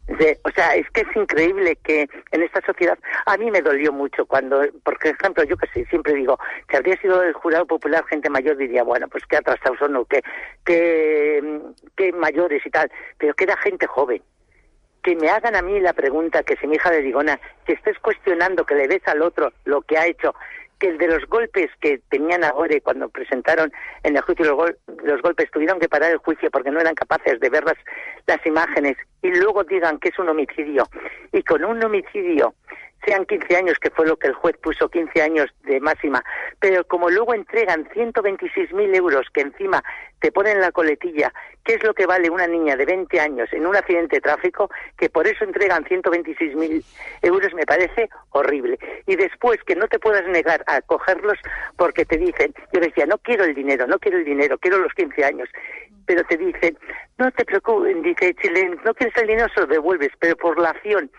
O 0.08 0.50
sea, 0.50 0.74
es 0.74 0.88
que 0.90 1.02
es 1.02 1.16
increíble 1.16 1.76
que 1.76 2.08
en 2.30 2.42
esta 2.42 2.60
sociedad, 2.64 2.98
a 3.26 3.36
mí 3.36 3.50
me 3.50 3.60
dolió 3.60 3.92
mucho 3.92 4.24
cuando, 4.26 4.62
por 4.82 4.96
ejemplo, 5.02 5.44
yo 5.44 5.56
que 5.56 5.68
sé, 5.68 5.84
siempre 5.86 6.14
digo, 6.14 6.38
si 6.70 6.76
habría 6.76 6.96
sido 7.00 7.22
el 7.22 7.34
jurado 7.34 7.66
popular 7.66 8.04
gente 8.06 8.30
mayor, 8.30 8.56
diría, 8.56 8.82
bueno, 8.82 9.06
pues 9.08 9.24
qué 9.26 9.36
atrasados 9.36 9.78
son, 9.78 9.96
o 9.96 10.04
qué, 10.06 10.22
qué, 10.64 12.12
mayores 12.14 12.64
y 12.64 12.70
tal, 12.70 12.90
pero 13.18 13.34
que 13.34 13.44
era 13.44 13.56
gente 13.58 13.86
joven. 13.86 14.22
Que 15.02 15.14
me 15.14 15.30
hagan 15.30 15.54
a 15.54 15.62
mí 15.62 15.78
la 15.78 15.92
pregunta, 15.92 16.42
que 16.42 16.56
si 16.56 16.66
mi 16.66 16.76
hija 16.76 16.90
de 16.90 17.02
Digona, 17.02 17.38
que 17.64 17.74
estés 17.74 17.98
cuestionando, 17.98 18.64
que 18.64 18.74
le 18.74 18.88
ves 18.88 19.06
al 19.06 19.22
otro 19.22 19.52
lo 19.64 19.82
que 19.82 19.96
ha 19.96 20.06
hecho, 20.06 20.34
que 20.78 20.88
el 20.88 20.98
de 20.98 21.08
los 21.08 21.24
golpes 21.26 21.70
que 21.80 22.00
tenían 22.10 22.44
ahora 22.44 22.74
cuando 22.82 23.08
presentaron 23.08 23.72
en 24.02 24.16
el 24.16 24.22
juicio 24.22 24.44
los, 24.44 24.70
los, 25.02 25.22
golpes 25.22 25.50
tuvieron 25.50 25.78
que 25.78 25.88
parar 25.88 26.12
el 26.12 26.18
juicio 26.18 26.50
porque 26.50 26.70
no 26.70 26.80
eran 26.80 26.94
capaces 26.94 27.40
de 27.40 27.50
ver 27.50 27.64
las, 27.64 27.76
las 28.26 28.44
imágenes 28.46 28.96
y 29.22 29.30
luego 29.30 29.64
digan 29.64 29.98
que 29.98 30.08
es 30.10 30.18
un 30.18 30.28
homicidio 30.28 30.84
y 31.32 31.42
con 31.42 31.64
un 31.64 31.82
homicidio 31.82 32.54
sean 33.04 33.24
15 33.26 33.56
años, 33.56 33.78
que 33.78 33.90
fue 33.90 34.06
lo 34.06 34.16
que 34.16 34.28
el 34.28 34.34
juez 34.34 34.56
puso 34.58 34.88
15 34.88 35.22
años 35.22 35.46
de 35.64 35.80
máxima, 35.80 36.24
pero 36.60 36.84
como 36.84 37.08
luego 37.08 37.34
entregan 37.34 37.88
126.000 37.90 38.94
euros 38.96 39.26
que 39.32 39.42
encima 39.42 39.82
te 40.20 40.32
ponen 40.32 40.60
la 40.60 40.72
coletilla, 40.72 41.32
¿qué 41.64 41.74
es 41.74 41.84
lo 41.84 41.94
que 41.94 42.06
vale 42.06 42.28
una 42.28 42.46
niña 42.46 42.76
de 42.76 42.84
20 42.84 43.20
años 43.20 43.48
en 43.52 43.66
un 43.66 43.76
accidente 43.76 44.16
de 44.16 44.20
tráfico? 44.20 44.70
Que 44.96 45.08
por 45.08 45.26
eso 45.26 45.44
entregan 45.44 45.84
126.000 45.84 46.84
euros 47.22 47.54
me 47.54 47.64
parece 47.64 48.08
horrible. 48.30 48.78
Y 49.06 49.16
después 49.16 49.62
que 49.64 49.76
no 49.76 49.86
te 49.86 49.98
puedas 49.98 50.26
negar 50.26 50.64
a 50.66 50.80
cogerlos 50.82 51.38
porque 51.76 52.04
te 52.04 52.16
dicen, 52.16 52.52
yo 52.72 52.80
decía, 52.80 53.06
no 53.06 53.18
quiero 53.18 53.44
el 53.44 53.54
dinero, 53.54 53.86
no 53.86 53.98
quiero 53.98 54.18
el 54.18 54.24
dinero, 54.24 54.58
quiero 54.58 54.78
los 54.78 54.92
15 54.94 55.24
años. 55.24 55.48
Pero 56.06 56.24
te 56.24 56.36
dicen, 56.36 56.76
no 57.18 57.30
te 57.30 57.44
preocupes, 57.44 58.02
dice, 58.02 58.34
si 58.40 58.48
no 58.84 58.94
quieres 58.94 59.16
el 59.16 59.28
dinero, 59.28 59.48
se 59.54 59.60
lo 59.60 59.66
devuelves, 59.66 60.10
pero 60.18 60.36
por 60.36 60.58
la 60.58 60.70
acción 60.70 61.10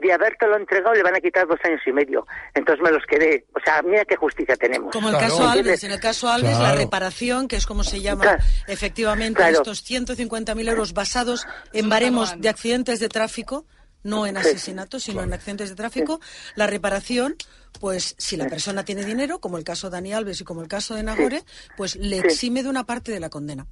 de 0.00 0.12
habértelo 0.12 0.56
entregado 0.56 0.94
le 0.94 1.02
van 1.02 1.14
a 1.14 1.20
quitar 1.20 1.46
dos 1.46 1.58
años 1.64 1.80
y 1.86 1.92
medio. 1.92 2.26
Entonces 2.54 2.82
me 2.82 2.90
los 2.90 3.04
quedé. 3.06 3.46
O 3.54 3.60
sea, 3.64 3.82
mira 3.82 4.04
qué 4.04 4.16
justicia 4.16 4.56
tenemos. 4.56 4.92
Como 4.92 5.08
el 5.08 5.16
caso 5.16 5.48
Alves. 5.48 5.84
En 5.84 5.92
el 5.92 6.00
caso 6.00 6.28
Alves, 6.28 6.58
la 6.58 6.74
reparación, 6.74 7.48
que 7.48 7.56
es 7.56 7.66
como 7.66 7.84
se 7.84 8.00
llama 8.00 8.38
efectivamente 8.66 9.42
estos 9.48 9.84
150.000 9.88 10.68
euros 10.68 10.92
basados 10.92 11.46
en 11.72 11.88
baremos 11.88 12.40
de 12.40 12.48
accidentes 12.48 13.00
de 13.00 13.08
tráfico, 13.08 13.66
no 14.02 14.26
en 14.26 14.36
asesinatos, 14.36 15.04
sino 15.04 15.22
en 15.22 15.32
accidentes 15.32 15.68
de 15.68 15.76
tráfico. 15.76 16.20
La 16.54 16.66
reparación, 16.66 17.36
pues 17.80 18.14
si 18.18 18.36
la 18.36 18.48
persona 18.48 18.84
tiene 18.84 19.04
dinero, 19.04 19.40
como 19.40 19.58
el 19.58 19.64
caso 19.64 19.88
de 19.88 19.96
Dani 19.96 20.12
Alves 20.12 20.40
y 20.40 20.44
como 20.44 20.62
el 20.62 20.68
caso 20.68 20.94
de 20.94 21.02
Nagore, 21.02 21.42
pues 21.76 21.96
le 21.96 22.18
exime 22.18 22.62
de 22.62 22.68
una 22.68 22.84
parte 22.84 23.12
de 23.12 23.20
la 23.20 23.28
condena. 23.28 23.66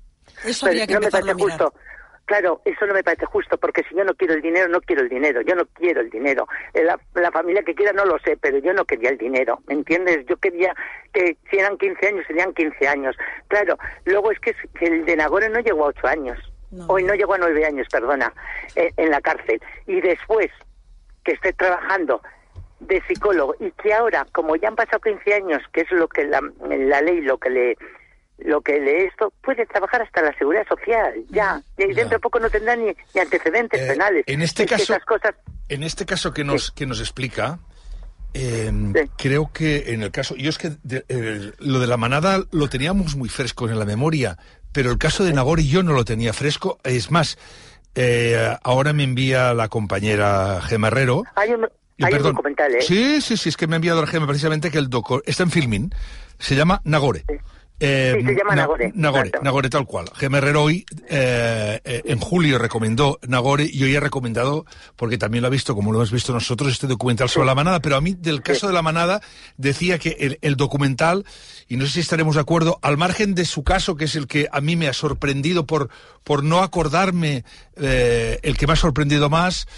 Eso 0.45 0.67
habría 0.67 0.87
que 0.87 0.95
no 0.95 1.01
me 1.01 1.11
parece 1.11 1.35
justo. 1.35 1.73
Claro, 2.29 2.61
eso 2.67 2.85
no 2.85 2.93
me 2.93 3.03
parece 3.03 3.25
justo, 3.25 3.57
porque 3.57 3.83
si 3.85 3.95
yo 3.95 4.05
no 4.05 4.15
quiero 4.15 4.35
el 4.35 4.43
dinero, 4.43 4.69
no 4.69 4.83
quiero 4.83 5.01
el 5.01 5.09
dinero, 5.09 5.41
yo 5.41 5.55
no 5.55 5.65
quiero 5.65 6.03
el 6.03 6.11
dinero. 6.11 6.47
Eh, 6.75 6.85
la, 6.85 7.31
familia 7.33 7.63
que 7.63 7.75
quiera 7.75 7.95
no 7.95 8.05
lo 8.05 8.19
sé, 8.19 8.37
pero 8.37 8.59
yo 8.59 8.75
no 8.75 8.85
quería 8.85 9.09
el 9.09 9.17
dinero, 9.17 9.61
¿me 9.67 9.73
entiendes? 9.73 10.27
Yo 10.27 10.37
quería 10.37 10.75
que 11.15 11.39
si 11.51 11.57
eran 11.57 11.79
15 11.79 12.07
años, 12.07 12.27
serían 12.27 12.53
15 12.53 12.87
años. 12.87 13.17
Claro, 13.49 13.79
luego 14.05 14.31
es 14.31 14.39
que, 14.41 14.55
el 14.83 15.07
de 15.07 15.17
Nagore 15.17 15.49
no 15.49 15.61
llegó 15.61 15.87
a 15.87 15.89
8 15.89 16.07
años, 16.07 16.39
hoy 16.87 17.03
no 17.03 17.15
llegó 17.15 17.33
a 17.33 17.39
9 17.39 17.65
años, 17.65 17.89
perdona, 17.91 18.31
eh, 18.77 18.93
en 18.99 19.11
la 19.11 19.23
cárcel. 19.23 19.63
Y 19.87 20.03
después 20.03 20.51
que 21.25 21.33
esté 21.33 21.55
trabajando 21.55 22.21
de 22.81 23.03
psicólogo 23.09 23.55
y 23.59 23.71
que 23.71 23.95
ahora, 23.95 24.27
como 24.33 24.55
ya 24.57 24.69
han 24.69 24.77
pasado 24.77 25.01
15 25.01 25.33
años, 25.33 25.63
que 25.73 25.81
es 25.81 25.91
lo 25.93 26.09
que 26.09 26.25
la, 26.25 26.43
la 26.69 27.01
ley, 27.01 27.23
lo 27.23 27.39
que 27.39 27.49
le 27.49 27.79
lo 28.39 28.61
que 28.61 28.81
lee 28.81 29.07
esto 29.07 29.33
puede 29.43 29.67
trabajar 29.67 30.03
hasta 30.03 30.23
la 30.23 30.37
seguridad 30.39 30.67
social, 30.69 31.13
ya. 31.31 31.61
Y 31.77 31.93
dentro 31.93 32.17
de 32.17 32.19
poco 32.21 32.39
no 32.39 32.49
tendrá 32.49 32.77
ni, 32.77 32.95
antecedentes 33.21 33.81
eh, 33.81 33.87
penales. 33.87 34.25
En 34.27 34.43
este 34.43 34.67
caso, 34.67 34.97
en 35.69 35.83
este 35.83 36.07
caso 36.07 36.33
que 36.33 36.45
nos 36.45 36.71
que 36.71 36.87
nos 36.87 37.01
explica, 37.01 37.59
em, 38.33 38.93
creo 39.17 39.51
que 39.53 39.93
en 39.93 40.03
el 40.03 40.11
caso, 40.11 40.37
yo 40.37 40.51
es 40.51 40.59
que 40.59 40.73
lo 41.59 41.81
de 41.81 41.87
la 41.87 41.97
manada 41.97 42.45
lo 42.53 42.69
teníamos 42.69 43.17
muy 43.17 43.29
fresco 43.29 43.69
en 43.69 43.79
la 43.79 43.85
memoria, 43.85 44.39
pero 44.73 44.91
el 44.91 44.99
caso 44.99 45.25
de 45.25 45.33
Nagori 45.33 45.69
yo 45.69 45.83
no 45.83 45.93
lo 45.93 46.05
tenía 46.05 46.33
fresco. 46.33 46.79
Es 46.85 47.11
más, 47.11 47.39
eh, 47.95 48.57
ahora 48.63 48.93
me 48.93 49.03
envía 49.03 49.55
la 49.55 49.69
compañera 49.69 50.61
Gemma 50.63 50.89
Herrero. 50.89 51.25
Hay 51.35 51.53
un, 51.53 51.67
documental, 52.23 52.77
¿eh? 52.77 52.83
Sí, 52.83 53.21
sí, 53.21 53.37
sí, 53.37 53.49
es 53.49 53.57
que 53.57 53.67
me 53.67 53.75
ha 53.75 53.77
enviado 53.77 54.01
la 54.01 54.07
Gemma 54.07 54.29
precisamente 54.29 54.71
que 54.71 54.79
el 54.79 54.89
doco 54.89 55.21
está 55.27 55.43
en 55.43 55.51
filming, 55.51 55.91
se 56.39 56.55
llama 56.55 56.81
Nagore. 56.85 57.25
Eh, 57.81 58.23
se 58.25 58.35
llama 58.35 58.57
Nagore. 58.57 58.91
Nagore, 58.95 59.31
Nagore 59.41 59.71
tal 59.71 59.87
cual. 59.87 60.11
Gemerrero 60.15 60.65
hoy, 60.65 60.85
eh, 61.09 61.81
eh, 61.85 62.03
en 62.07 62.19
julio 62.19 62.59
recomendó 62.59 63.21
Nagore 63.29 63.69
y 63.73 63.85
hoy 63.85 63.95
ha 63.95 64.01
recomendado, 64.01 64.67
porque 64.97 65.17
también 65.17 65.43
lo 65.43 65.49
ha 65.49 65.51
visto, 65.51 65.77
como 65.77 65.93
lo 65.93 65.99
hemos 65.99 66.11
visto 66.11 66.33
nosotros, 66.33 66.73
este 66.73 66.89
documental 66.89 67.29
sobre 67.29 67.47
la 67.47 67.55
manada, 67.55 67.81
pero 67.81 67.97
a 67.97 68.01
mí 68.01 68.15
del 68.19 68.43
caso 68.43 68.67
de 68.67 68.73
la 68.73 68.83
manada 68.83 69.21
decía 69.57 69.99
que 69.99 70.39
el, 70.41 70.57
documental, 70.57 71.25
y 71.69 71.77
no 71.77 71.87
sé 71.87 71.93
si 71.93 72.01
estaremos 72.01 72.35
de 72.35 72.41
acuerdo, 72.41 72.81
al 72.83 72.97
margen 72.97 73.37
de 73.37 73.45
su 73.45 73.63
caso, 73.63 73.97
que 73.97 74.07
es 74.07 74.17
el 74.17 74.27
que 74.27 74.49
a 74.51 74.61
mí 74.61 74.75
me 74.75 74.89
ha 74.89 74.93
sorprendido 74.93 75.65
por, 75.65 75.89
por 76.25 76.43
no 76.43 76.63
acordarme, 76.65 77.45
el 77.77 78.57
que 78.57 78.67
me 78.67 78.73
ha 78.73 78.77
sorprendido 78.77 79.31
más, 79.31 79.69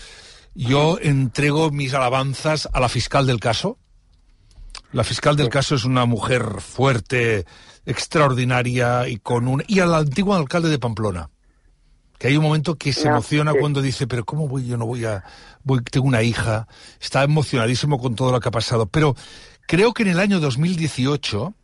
yo 0.55 0.99
entrego 1.01 1.71
mis 1.71 1.93
alabanzas 1.93 2.67
a 2.73 2.81
la 2.81 2.89
fiscal 2.89 3.27
del 3.27 3.41
caso. 3.41 3.79
La 4.93 5.05
fiscal 5.05 5.37
del 5.37 5.49
caso 5.49 5.77
es 5.77 5.85
una 5.85 6.05
mujer 6.05 6.61
fuerte, 6.61 7.45
extraordinaria 7.91 9.09
y 9.09 9.19
con 9.19 9.49
un 9.49 9.63
y 9.67 9.81
al 9.81 9.95
antiguo 9.95 10.35
alcalde 10.35 10.69
de 10.69 10.79
Pamplona 10.79 11.31
que 12.19 12.29
hay 12.29 12.37
un 12.37 12.43
momento 12.43 12.77
que 12.77 12.93
se 12.93 13.09
emociona 13.09 13.55
cuando 13.55 13.81
dice 13.81 14.07
pero 14.07 14.25
cómo 14.25 14.47
voy 14.47 14.67
yo 14.67 14.77
no 14.77 14.87
voy 14.87 15.07
a 15.07 15.25
voy 15.65 15.81
tengo 15.83 16.07
una 16.07 16.23
hija 16.23 16.67
está 17.01 17.23
emocionadísimo 17.23 17.99
con 17.99 18.15
todo 18.15 18.31
lo 18.33 18.41
que 18.41 18.49
ha 18.49 18.53
pasado. 18.53 18.87
Pero 18.87 19.15
creo 19.67 19.93
que 19.93 20.03
en 20.03 20.11
el 20.11 20.21
año 20.21 20.39
2018 20.39 21.55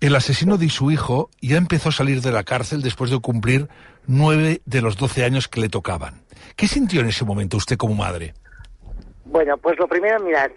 el 0.00 0.16
asesino 0.16 0.56
de 0.56 0.70
su 0.70 0.90
hijo 0.90 1.28
ya 1.42 1.58
empezó 1.58 1.90
a 1.90 1.92
salir 1.92 2.22
de 2.22 2.32
la 2.32 2.44
cárcel 2.44 2.80
después 2.80 3.10
de 3.10 3.20
cumplir 3.20 3.68
nueve 4.06 4.62
de 4.64 4.80
los 4.80 4.96
doce 4.96 5.24
años 5.24 5.48
que 5.48 5.60
le 5.60 5.68
tocaban. 5.68 6.22
Qué 6.56 6.66
sintió 6.66 7.02
en 7.02 7.08
ese 7.08 7.26
momento 7.26 7.58
usted 7.58 7.76
como 7.76 7.94
madre 7.94 8.34
bueno 9.26 9.56
pues 9.58 9.78
lo 9.78 9.86
primero 9.86 10.18
mira 10.20 10.50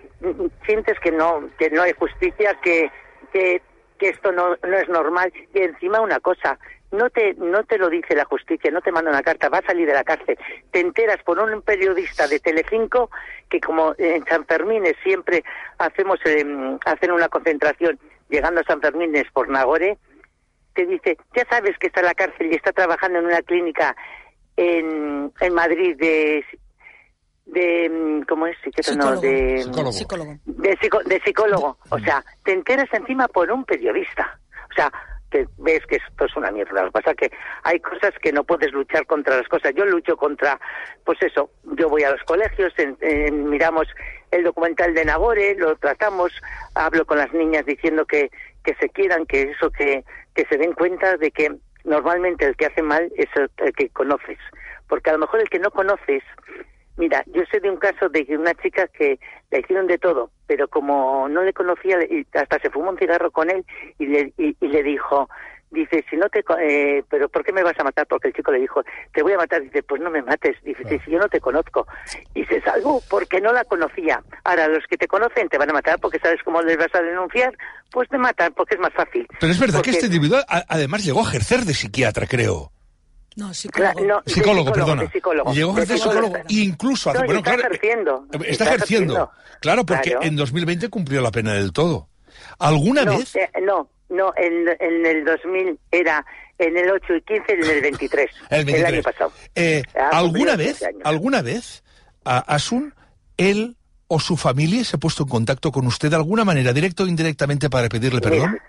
sientes 0.65 0.98
que 1.00 1.12
no 1.12 1.41
que 1.60 1.70
no 1.70 1.82
hay 1.82 1.93
justicia 1.93 2.58
que 2.63 2.89
que 3.32 3.62
esto 4.05 4.31
no, 4.31 4.55
no 4.67 4.77
es 4.77 4.89
normal. 4.89 5.31
Y 5.53 5.60
encima 5.60 6.01
una 6.01 6.19
cosa, 6.19 6.57
no 6.91 7.10
te, 7.10 7.33
no 7.36 7.63
te 7.63 7.77
lo 7.77 7.89
dice 7.89 8.15
la 8.15 8.25
justicia, 8.25 8.72
no 8.72 8.81
te 8.81 8.91
manda 8.91 9.10
una 9.10 9.24
carta, 9.24 9.50
va 9.50 9.57
a 9.57 9.65
salir 9.65 9.88
de 9.88 9.93
la 9.93 10.03
cárcel. 10.03 10.38
Te 10.72 10.79
enteras 10.79 11.22
por 11.24 11.39
un 11.39 11.62
periodista 11.62 12.27
de 12.27 12.39
Telecinco 12.39 13.10
que 13.50 13.60
como 13.60 13.95
en 13.98 14.24
San 14.25 14.45
Fermín 14.45 14.83
siempre 15.03 15.43
hacemos 15.79 16.19
eh, 16.25 16.45
hacen 16.86 17.12
una 17.12 17.29
concentración 17.29 18.00
llegando 18.29 18.62
a 18.62 18.63
San 18.63 18.81
Fermín 18.81 19.13
por 19.33 19.50
Nagore, 19.50 19.98
te 20.74 20.86
dice, 20.86 21.17
ya 21.36 21.45
sabes 21.45 21.77
que 21.77 21.88
está 21.88 22.00
en 22.00 22.07
la 22.07 22.15
cárcel 22.15 22.51
y 22.51 22.55
está 22.55 22.72
trabajando 22.72 23.19
en 23.19 23.25
una 23.25 23.41
clínica 23.41 23.95
en, 24.57 25.31
en 25.39 25.53
Madrid 25.53 25.95
de 25.98 26.45
de 27.45 27.89
mm, 27.89 28.21
cómo 28.23 28.47
es 28.47 28.57
psicólogo. 28.63 29.21
de 29.21 29.91
psicólogo, 29.91 30.38
De, 30.45 31.21
psicólogo. 31.23 31.77
o 31.89 32.00
sea 32.00 32.23
te 32.43 32.53
enteras 32.53 32.88
encima 32.93 33.27
por 33.27 33.51
un 33.51 33.65
periodista. 33.65 34.39
O 34.71 34.73
sea 34.73 34.91
que 35.29 35.47
ves 35.57 35.81
que 35.88 35.95
esto 35.95 36.25
es 36.25 36.35
una 36.38 36.51
mierda. 36.51 36.83
Lo 36.83 36.88
que 36.88 37.01
pasa 37.01 37.12
es 37.12 37.17
que 37.17 37.31
hay 37.63 37.79
cosas 37.79 38.12
que 38.21 38.31
no 38.31 38.43
puedes 38.43 38.71
luchar 38.71 39.05
contra 39.07 39.38
las 39.38 39.47
cosas. 39.47 39.73
Yo 39.75 39.83
lucho 39.85 40.15
contra 40.15 40.59
pues 41.03 41.21
eso 41.21 41.50
yo 41.75 41.89
voy 41.89 42.03
a 42.03 42.12
los 42.12 42.21
colegios 42.23 42.73
miramos 43.31 43.88
el 44.31 44.43
documental 44.43 44.93
de 44.93 45.05
Nagore 45.05 45.55
lo 45.55 45.75
tratamos 45.75 46.31
hablo 46.75 47.05
con 47.05 47.17
las 47.17 47.33
niñas 47.33 47.65
diciendo 47.65 48.05
que 48.05 48.29
que 48.63 48.75
se 48.75 48.89
quieran 48.89 49.25
que 49.25 49.51
eso 49.51 49.69
que 49.71 50.03
que 50.33 50.45
se 50.45 50.57
den 50.57 50.73
cuenta 50.73 51.17
de 51.17 51.31
que 51.31 51.51
normalmente 51.83 52.45
el 52.45 52.55
que 52.55 52.67
hace 52.67 52.81
mal 52.81 53.12
es 53.15 53.27
el 53.35 53.73
que 53.73 53.89
conoces. 53.89 54.39
Porque 54.88 55.09
a 55.09 55.13
lo 55.13 55.19
mejor 55.19 55.41
el 55.41 55.50
que 55.50 55.59
no 55.59 55.71
conoces 55.71 56.23
Mira, 56.97 57.23
yo 57.33 57.41
sé 57.51 57.59
de 57.59 57.71
un 57.71 57.77
caso 57.77 58.07
de 58.09 58.25
una 58.38 58.53
chica 58.55 58.88
que 58.88 59.19
le 59.51 59.59
hicieron 59.59 59.88
de 59.88 59.97
todo, 59.97 60.29
pero 60.45 60.67
como 60.67 61.27
no 61.27 61.41
le 61.41 61.53
conocía, 61.53 61.97
hasta 62.33 62.59
se 62.59 62.69
fumó 62.69 62.91
un 62.91 62.97
cigarro 62.97 63.31
con 63.31 63.50
él 63.50 63.65
y 63.97 64.05
le, 64.05 64.33
y, 64.38 64.55
le 64.67 64.83
dijo, 64.83 65.27
dice, 65.71 66.05
si 66.07 66.15
no 66.17 66.29
te, 66.29 66.43
eh, 66.62 67.03
pero 67.09 67.29
¿por 67.29 67.43
qué 67.43 67.51
me 67.51 67.63
vas 67.63 67.79
a 67.79 67.83
matar? 67.83 68.05
Porque 68.05 68.27
el 68.27 68.35
chico 68.35 68.51
le 68.51 68.59
dijo, 68.59 68.83
te 69.12 69.23
voy 69.23 69.33
a 69.33 69.38
matar. 69.38 69.63
Dice, 69.63 69.81
pues 69.81 70.01
no 70.01 70.12
me 70.12 70.21
mates. 70.21 70.55
Dice, 70.63 70.83
si 71.03 71.12
yo 71.12 71.17
no 71.17 71.27
te 71.27 71.39
conozco. 71.39 71.88
Y 72.35 72.45
se 72.45 72.62
salvó 72.62 73.01
porque 73.09 73.41
no 73.41 73.51
la 73.51 73.63
conocía. 73.63 74.21
Ahora, 74.43 74.67
los 74.67 74.85
que 74.85 74.97
te 74.97 75.07
conocen 75.07 75.50
te 75.50 75.57
van 75.57 75.71
a 75.71 75.73
matar 75.73 76.00
porque 76.00 76.19
sabes 76.19 76.41
cómo 76.43 76.62
les 76.62 76.77
vas 76.77 76.93
a 76.93 77.01
denunciar, 77.01 77.57
pues 77.91 78.07
te 78.09 78.19
matan 78.19 78.53
porque 78.53 78.75
es 78.75 78.81
más 78.81 78.93
fácil. 78.93 79.27
Pero 79.39 79.51
es 79.51 79.59
verdad 79.59 79.81
que 79.81 79.91
este 79.91 80.05
individuo 80.05 80.39
además 80.47 81.03
llegó 81.03 81.21
a 81.21 81.29
ejercer 81.29 81.62
de 81.62 81.73
psiquiatra, 81.73 82.27
creo. 82.27 82.71
No, 83.35 83.53
psicólogo. 83.53 84.21
psicólogo, 84.25 84.71
perdona. 84.71 85.11
Llegó 85.53 85.77
a 85.77 85.85
ser 85.85 85.97
psicólogo, 85.97 86.35
incluso 86.49 87.09
hace, 87.09 87.25
está, 87.25 87.55
ejerciendo, 87.55 88.27
está, 88.45 88.65
ejerciendo. 88.65 89.31
Claro, 89.59 89.85
porque 89.85 90.15
en 90.21 90.35
2020 90.35 90.89
cumplió 90.89 91.21
la 91.21 91.31
pena 91.31 91.53
del 91.53 91.71
todo. 91.71 92.09
¿Alguna 92.59 93.05
vez? 93.05 93.35
Eh, 93.35 93.49
no, 93.61 93.89
no, 94.09 94.33
en, 94.37 94.67
en, 94.79 95.05
el 95.05 95.25
2000 95.25 95.79
era 95.91 96.25
en 96.57 96.77
el 96.77 96.91
8 96.91 97.15
y 97.15 97.21
15 97.21 97.53
en 97.53 97.63
el 97.63 97.81
23. 97.81 98.31
el 98.49 98.65
23. 98.65 98.79
El 98.79 98.93
año 98.93 99.03
pasado. 99.03 99.31
Eh, 99.55 99.83
¿Alguna 100.11 100.55
vez, 100.55 100.83
alguna 101.03 101.41
vez, 101.41 101.83
a 102.23 102.39
Asun, 102.39 102.93
él 103.37 103.75
o 104.07 104.19
su 104.19 104.37
familia 104.37 104.83
se 104.83 104.97
ha 104.97 104.99
puesto 104.99 105.23
en 105.23 105.29
contacto 105.29 105.71
con 105.71 105.87
usted 105.87 106.09
de 106.09 106.15
alguna 106.15 106.45
manera, 106.45 106.73
directo 106.73 107.03
o 107.03 107.07
indirectamente, 107.07 107.69
para 107.69 107.89
pedirle 107.89 108.21
perdón? 108.21 108.59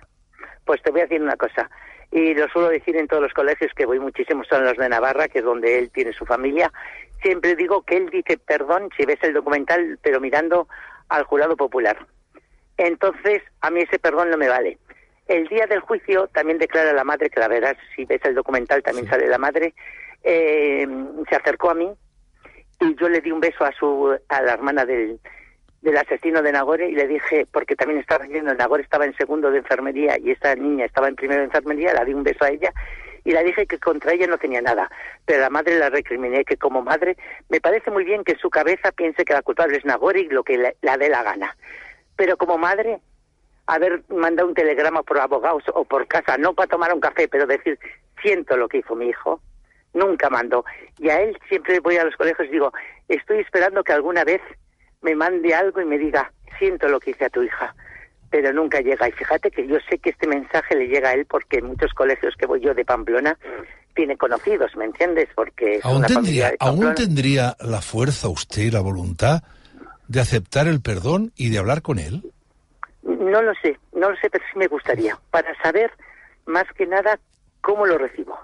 Pues 0.64 0.82
te 0.82 0.90
voy 0.90 1.00
a 1.00 1.04
decir 1.04 1.22
una 1.22 1.36
cosa 1.36 1.70
y 2.10 2.32
lo 2.34 2.48
suelo 2.48 2.68
decir 2.68 2.96
en 2.96 3.08
todos 3.08 3.22
los 3.22 3.32
colegios 3.32 3.72
que 3.74 3.86
voy 3.86 3.98
muchísimo, 3.98 4.44
son 4.44 4.64
los 4.64 4.76
de 4.76 4.88
Navarra, 4.88 5.26
que 5.26 5.40
es 5.40 5.44
donde 5.44 5.78
él 5.78 5.90
tiene 5.90 6.12
su 6.12 6.24
familia. 6.24 6.72
Siempre 7.20 7.56
digo 7.56 7.82
que 7.82 7.96
él 7.96 8.08
dice 8.10 8.38
perdón 8.38 8.88
si 8.96 9.04
ves 9.04 9.18
el 9.22 9.34
documental, 9.34 9.98
pero 10.00 10.20
mirando 10.20 10.68
al 11.08 11.24
jurado 11.24 11.56
popular. 11.56 12.06
Entonces, 12.76 13.42
a 13.60 13.70
mí 13.70 13.80
ese 13.80 13.98
perdón 13.98 14.30
no 14.30 14.36
me 14.36 14.48
vale. 14.48 14.78
El 15.26 15.48
día 15.48 15.66
del 15.66 15.80
juicio 15.80 16.28
también 16.28 16.58
declara 16.58 16.92
la 16.92 17.02
madre, 17.02 17.30
que 17.30 17.40
la 17.40 17.48
verás, 17.48 17.76
si 17.96 18.04
ves 18.04 18.20
el 18.24 18.34
documental 18.36 18.82
también 18.82 19.08
sale 19.08 19.26
la 19.26 19.38
madre, 19.38 19.74
eh, 20.22 20.86
se 21.28 21.36
acercó 21.36 21.70
a 21.70 21.74
mí 21.74 21.90
y 22.80 22.94
yo 22.94 23.08
le 23.08 23.22
di 23.22 23.32
un 23.32 23.40
beso 23.40 23.64
a 23.64 23.72
su 23.72 24.16
a 24.28 24.42
la 24.42 24.52
hermana 24.52 24.84
del, 24.84 25.18
del 25.84 25.98
asesino 25.98 26.40
de 26.40 26.50
Nagore 26.50 26.88
y 26.88 26.94
le 26.94 27.06
dije, 27.06 27.46
porque 27.52 27.76
también 27.76 28.00
estaba 28.00 28.24
viendo, 28.26 28.54
Nagore 28.54 28.82
estaba 28.82 29.04
en 29.04 29.14
segundo 29.16 29.50
de 29.50 29.58
enfermería 29.58 30.18
y 30.18 30.30
esta 30.30 30.54
niña 30.54 30.86
estaba 30.86 31.08
en 31.08 31.14
primero 31.14 31.40
de 31.40 31.46
enfermería, 31.46 31.92
le 31.92 32.04
di 32.06 32.14
un 32.14 32.24
beso 32.24 32.42
a 32.42 32.48
ella 32.48 32.72
y 33.22 33.32
le 33.32 33.44
dije 33.44 33.66
que 33.66 33.78
contra 33.78 34.14
ella 34.14 34.26
no 34.26 34.38
tenía 34.38 34.62
nada. 34.62 34.90
Pero 35.26 35.40
la 35.40 35.50
madre 35.50 35.78
la 35.78 35.90
recriminé 35.90 36.44
que 36.44 36.56
como 36.56 36.80
madre 36.80 37.18
me 37.50 37.60
parece 37.60 37.90
muy 37.90 38.04
bien 38.04 38.24
que 38.24 38.34
su 38.36 38.48
cabeza 38.48 38.92
piense 38.92 39.26
que 39.26 39.34
la 39.34 39.42
culpable 39.42 39.76
es 39.76 39.84
Nagore 39.84 40.20
y 40.20 40.28
lo 40.28 40.42
que 40.42 40.74
la 40.80 40.96
dé 40.96 41.08
la 41.10 41.22
gana. 41.22 41.54
Pero 42.16 42.38
como 42.38 42.56
madre, 42.56 43.00
haber 43.66 44.02
mandado 44.08 44.48
un 44.48 44.54
telegrama 44.54 45.02
por 45.02 45.20
abogados 45.20 45.64
o 45.74 45.84
por 45.84 46.06
casa, 46.06 46.38
no 46.38 46.54
para 46.54 46.68
tomar 46.68 46.94
un 46.94 47.00
café, 47.00 47.28
pero 47.28 47.46
decir, 47.46 47.78
siento 48.22 48.56
lo 48.56 48.68
que 48.68 48.78
hizo 48.78 48.94
mi 48.94 49.08
hijo, 49.08 49.40
nunca 49.92 50.30
mandó. 50.30 50.64
Y 50.98 51.10
a 51.10 51.20
él 51.20 51.36
siempre 51.48 51.80
voy 51.80 51.98
a 51.98 52.04
los 52.04 52.16
colegios 52.16 52.48
y 52.48 52.52
digo, 52.52 52.72
estoy 53.08 53.40
esperando 53.40 53.84
que 53.84 53.92
alguna 53.92 54.24
vez 54.24 54.40
me 55.04 55.14
mande 55.14 55.54
algo 55.54 55.80
y 55.80 55.84
me 55.84 55.98
diga, 55.98 56.32
siento 56.58 56.88
lo 56.88 56.98
que 56.98 57.10
hice 57.10 57.26
a 57.26 57.30
tu 57.30 57.42
hija, 57.42 57.74
pero 58.30 58.52
nunca 58.52 58.80
llega. 58.80 59.06
Y 59.06 59.12
fíjate 59.12 59.50
que 59.50 59.66
yo 59.66 59.76
sé 59.88 59.98
que 59.98 60.10
este 60.10 60.26
mensaje 60.26 60.74
le 60.74 60.88
llega 60.88 61.10
a 61.10 61.12
él 61.12 61.26
porque 61.26 61.58
en 61.58 61.66
muchos 61.66 61.92
colegios 61.92 62.34
que 62.36 62.46
voy 62.46 62.60
yo 62.60 62.74
de 62.74 62.84
Pamplona 62.84 63.38
tiene 63.94 64.16
conocidos, 64.16 64.74
¿me 64.76 64.86
entiendes? 64.86 65.28
Porque 65.34 65.78
¿Aún, 65.84 66.02
tendría, 66.02 66.54
¿Aún 66.58 66.94
tendría 66.94 67.54
la 67.60 67.80
fuerza 67.80 68.28
usted 68.28 68.62
y 68.62 68.70
la 68.70 68.80
voluntad 68.80 69.42
de 70.08 70.20
aceptar 70.20 70.66
el 70.66 70.80
perdón 70.80 71.32
y 71.36 71.50
de 71.50 71.58
hablar 71.58 71.82
con 71.82 71.98
él? 71.98 72.22
No 73.02 73.42
lo 73.42 73.52
sé, 73.62 73.78
no 73.92 74.10
lo 74.10 74.16
sé, 74.16 74.30
pero 74.30 74.42
sí 74.50 74.58
me 74.58 74.66
gustaría, 74.66 75.16
para 75.30 75.54
saber 75.62 75.90
más 76.46 76.64
que 76.76 76.86
nada 76.86 77.20
cómo 77.60 77.86
lo 77.86 77.98
recibo. 77.98 78.38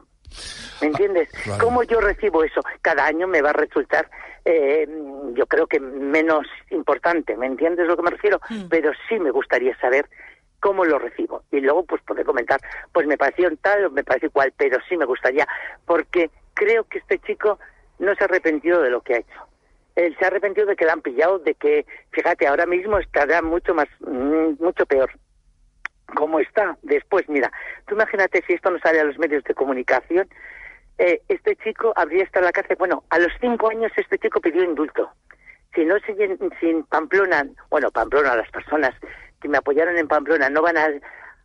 ¿Me 0.81 0.89
entiendes? 0.89 1.29
¿Cómo 1.61 1.83
yo 1.83 2.01
recibo 2.01 2.43
eso? 2.45 2.63
Cada 2.83 3.07
año 3.07 3.27
me 3.27 3.43
va 3.43 3.51
a 3.51 3.55
resultar, 3.55 4.11
eh, 4.45 4.89
yo 5.35 5.47
creo 5.47 5.67
que 5.67 5.81
menos 5.81 6.47
importante, 6.71 7.37
¿me 7.37 7.47
entiendes 7.47 7.87
lo 7.87 7.97
que 7.97 8.03
me 8.03 8.11
refiero? 8.11 8.41
Mm. 8.49 8.69
Pero 8.69 8.93
sí 9.09 9.19
me 9.19 9.31
gustaría 9.31 9.77
saber 9.79 10.09
cómo 10.61 10.85
lo 10.85 10.99
recibo. 10.99 11.43
Y 11.51 11.61
luego, 11.61 11.85
pues, 11.85 12.03
poder 12.03 12.25
comentar, 12.25 12.61
pues 12.93 13.07
me 13.07 13.19
pareció 13.19 13.51
tal 13.59 13.87
o 13.87 13.91
me 13.91 14.05
parece 14.05 14.27
igual, 14.27 14.53
pero 14.57 14.79
sí 14.89 14.97
me 14.97 15.07
gustaría, 15.07 15.47
porque 15.87 16.31
creo 16.55 16.85
que 16.85 16.99
este 16.99 17.19
chico 17.19 17.59
no 17.99 18.15
se 18.15 18.25
ha 18.25 18.27
arrepentido 18.27 18.83
de 18.83 18.91
lo 18.91 19.01
que 19.01 19.15
ha 19.15 19.19
hecho. 19.19 19.47
Él 19.97 20.17
se 20.19 20.25
ha 20.25 20.29
arrepentido 20.29 20.67
de 20.67 20.77
que 20.77 20.85
le 20.85 20.93
han 20.93 21.03
pillado, 21.03 21.39
de 21.41 21.55
que, 21.55 21.85
fíjate, 22.13 22.47
ahora 22.47 22.67
mismo 22.67 22.99
estará 22.99 23.43
mucho 23.43 23.75
más, 23.75 23.89
mm, 24.01 24.63
mucho 24.63 24.87
peor. 24.87 25.11
¿Cómo 26.15 26.41
está? 26.41 26.77
Después, 26.83 27.29
mira, 27.29 27.51
tú 27.87 27.95
imagínate 27.95 28.43
si 28.47 28.55
esto 28.55 28.71
no 28.71 28.79
sale 28.79 29.01
a 29.01 29.05
los 29.05 29.19
medios 29.19 29.45
de 29.45 29.55
comunicación, 29.55 30.29
eh, 30.99 31.21
este 31.29 31.57
chico 31.57 31.93
habría 31.97 32.25
estado 32.25 32.45
en 32.45 32.47
la 32.47 32.53
cárcel. 32.53 32.77
Bueno, 32.79 33.05
a 33.11 33.19
los 33.19 33.33
cinco 33.41 33.71
años 33.71 33.91
este 33.97 34.19
chico 34.19 34.41
pidió 34.41 34.63
indulto. 34.63 35.11
Si 35.75 35.85
no 35.85 35.99
siguen 36.01 36.39
sin 36.61 36.85
Pamplona, 36.85 37.47
bueno, 37.71 37.91
Pamplona, 37.91 38.37
las 38.37 38.51
personas 38.51 38.95
que 39.41 39.49
me 39.49 39.59
apoyaron 39.59 39.97
en 39.97 40.09
Pamplona 40.09 40.51
no 40.51 40.63
van 40.63 40.77
al, 40.77 41.03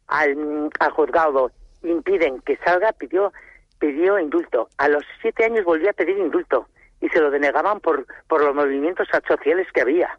al, 0.07 0.69
al 0.79 0.91
juzgado, 0.91 1.51
impiden 1.83 2.41
que 2.41 2.57
salga, 2.57 2.91
pidió, 2.93 3.31
pidió 3.79 4.19
indulto. 4.19 4.67
A 4.77 4.89
los 4.89 5.03
siete 5.21 5.45
años 5.45 5.63
volvió 5.63 5.89
a 5.89 5.93
pedir 5.93 6.17
indulto 6.17 6.67
y 7.01 7.09
se 7.09 7.21
lo 7.21 7.31
denegaban 7.31 7.79
por, 7.79 8.05
por 8.27 8.43
los 8.43 8.55
movimientos 8.55 9.07
sociales 9.27 9.67
que 9.73 9.81
había. 9.81 10.17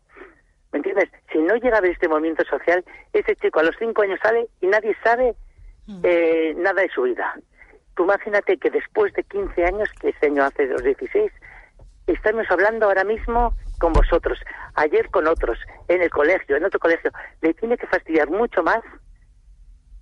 ¿Me 0.77 0.81
entiendes? 0.81 1.09
Si 1.33 1.39
no 1.39 1.55
llega 1.57 1.79
a 1.79 1.81
ver 1.81 1.93
este 1.93 2.07
movimiento 2.07 2.45
social, 2.45 2.85
ese 3.15 3.35
chico 3.37 3.61
a 3.61 3.63
los 3.63 3.75
cinco 3.79 4.03
años 4.03 4.21
sale 4.23 4.47
y 4.61 4.67
nadie 4.67 4.95
sabe 5.03 5.35
mm. 5.87 6.01
eh, 6.03 6.55
nada 6.59 6.83
de 6.83 6.91
su 6.91 7.05
vida. 7.05 7.35
Tú 7.95 8.05
imagínate 8.05 8.59
que 8.59 8.69
después 8.69 9.11
de 9.15 9.25
15 9.25 9.65
años, 9.65 9.89
que 9.99 10.11
este 10.11 10.27
año 10.27 10.45
hace 10.45 10.67
los 10.67 10.83
16, 10.83 11.33
estamos 12.09 12.45
hablando 12.51 12.85
ahora 12.85 13.05
mismo 13.05 13.55
con 13.79 13.95
vosotros, 13.95 14.39
ayer 14.75 15.09
con 15.09 15.27
otros, 15.27 15.59
en 15.89 16.03
el 16.03 16.11
colegio, 16.11 16.57
en 16.59 16.67
otro 16.67 16.79
colegio. 16.79 17.11
Le 17.41 17.55
tiene 17.55 17.79
que 17.79 17.87
fastidiar 17.87 18.29
mucho 18.29 18.63
más 18.63 18.83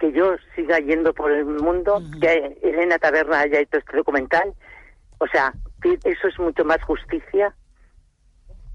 que 0.00 0.10
yo 0.10 0.34
siga 0.56 0.80
yendo 0.80 1.14
por 1.14 1.30
el 1.30 1.44
mundo, 1.44 2.02
que 2.20 2.58
Elena 2.64 2.98
Taberna 2.98 3.42
haya 3.42 3.60
hecho 3.60 3.78
este 3.78 3.96
documental. 3.96 4.52
O 5.18 5.28
sea, 5.28 5.52
eso 6.02 6.26
es 6.26 6.38
mucho 6.40 6.64
más 6.64 6.82
justicia 6.82 7.54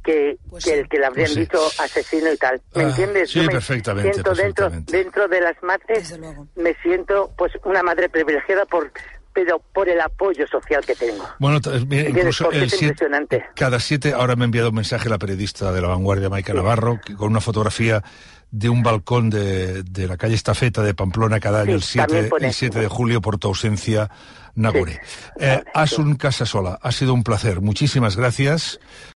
que, 0.04 0.38
pues 0.50 0.68
el 0.68 0.88
que 0.88 1.00
le 1.00 1.06
habrían 1.06 1.28
pues 1.28 1.36
dicho 1.36 1.60
asesino 1.80 2.32
y 2.32 2.38
tal. 2.38 2.62
¿Me 2.76 2.84
ah, 2.84 2.90
entiendes? 2.90 3.32
Sí, 3.32 3.46
perfectamente, 3.48 4.14
siento 4.14 4.34
Dentro, 4.34 4.70
dentro 4.70 5.28
de 5.28 5.42
las 5.42 5.62
madres, 5.62 6.18
me 6.56 6.74
siento 6.82 7.32
pues 7.38 7.54
una 7.64 7.84
madre 7.84 8.10
privilegiada 8.10 8.66
por 8.66 8.92
pero 9.32 9.62
por 9.74 9.88
el 9.88 10.02
apoyo 10.02 10.46
social 10.48 10.84
que 10.86 10.96
tengo. 10.96 11.24
Bueno, 11.40 11.60
incluso 11.92 12.52
el 12.52 12.64
impresionante. 12.64 13.46
cada 13.56 13.80
siete, 13.80 14.14
ahora 14.14 14.36
me 14.36 14.44
ha 14.44 14.46
enviado 14.46 14.70
un 14.70 14.76
mensaje 14.76 15.08
la 15.08 15.20
periodista 15.20 15.72
de 15.72 15.82
La 15.82 15.88
Vanguardia, 15.88 16.30
Maica 16.30 16.54
Navarro, 16.54 17.00
con 17.16 17.30
una 17.30 17.40
fotografía 17.40 18.04
de 18.52 18.70
un 18.70 18.82
balcón 18.82 19.30
de, 19.30 19.84
de, 19.84 20.08
la 20.08 20.18
calle 20.18 20.34
Estafeta 20.34 20.82
de 20.82 20.94
Pamplona 20.94 21.40
cada 21.40 21.62
año, 21.62 21.76
el, 21.76 21.84
7, 21.84 22.32
el 22.40 22.54
7 22.54 22.80
de 22.80 22.88
julio, 22.88 23.22
por 23.22 23.38
tu 23.38 23.48
ausencia, 23.50 24.10
Nagore. 24.56 25.00
Eh, 25.40 25.64
Asun 25.74 26.16
Casasola, 26.16 26.80
ha 26.82 26.92
sido 26.92 27.14
un 27.14 27.24
placer. 27.24 27.62
Muchísimas 27.62 28.18
gracias. 28.18 28.80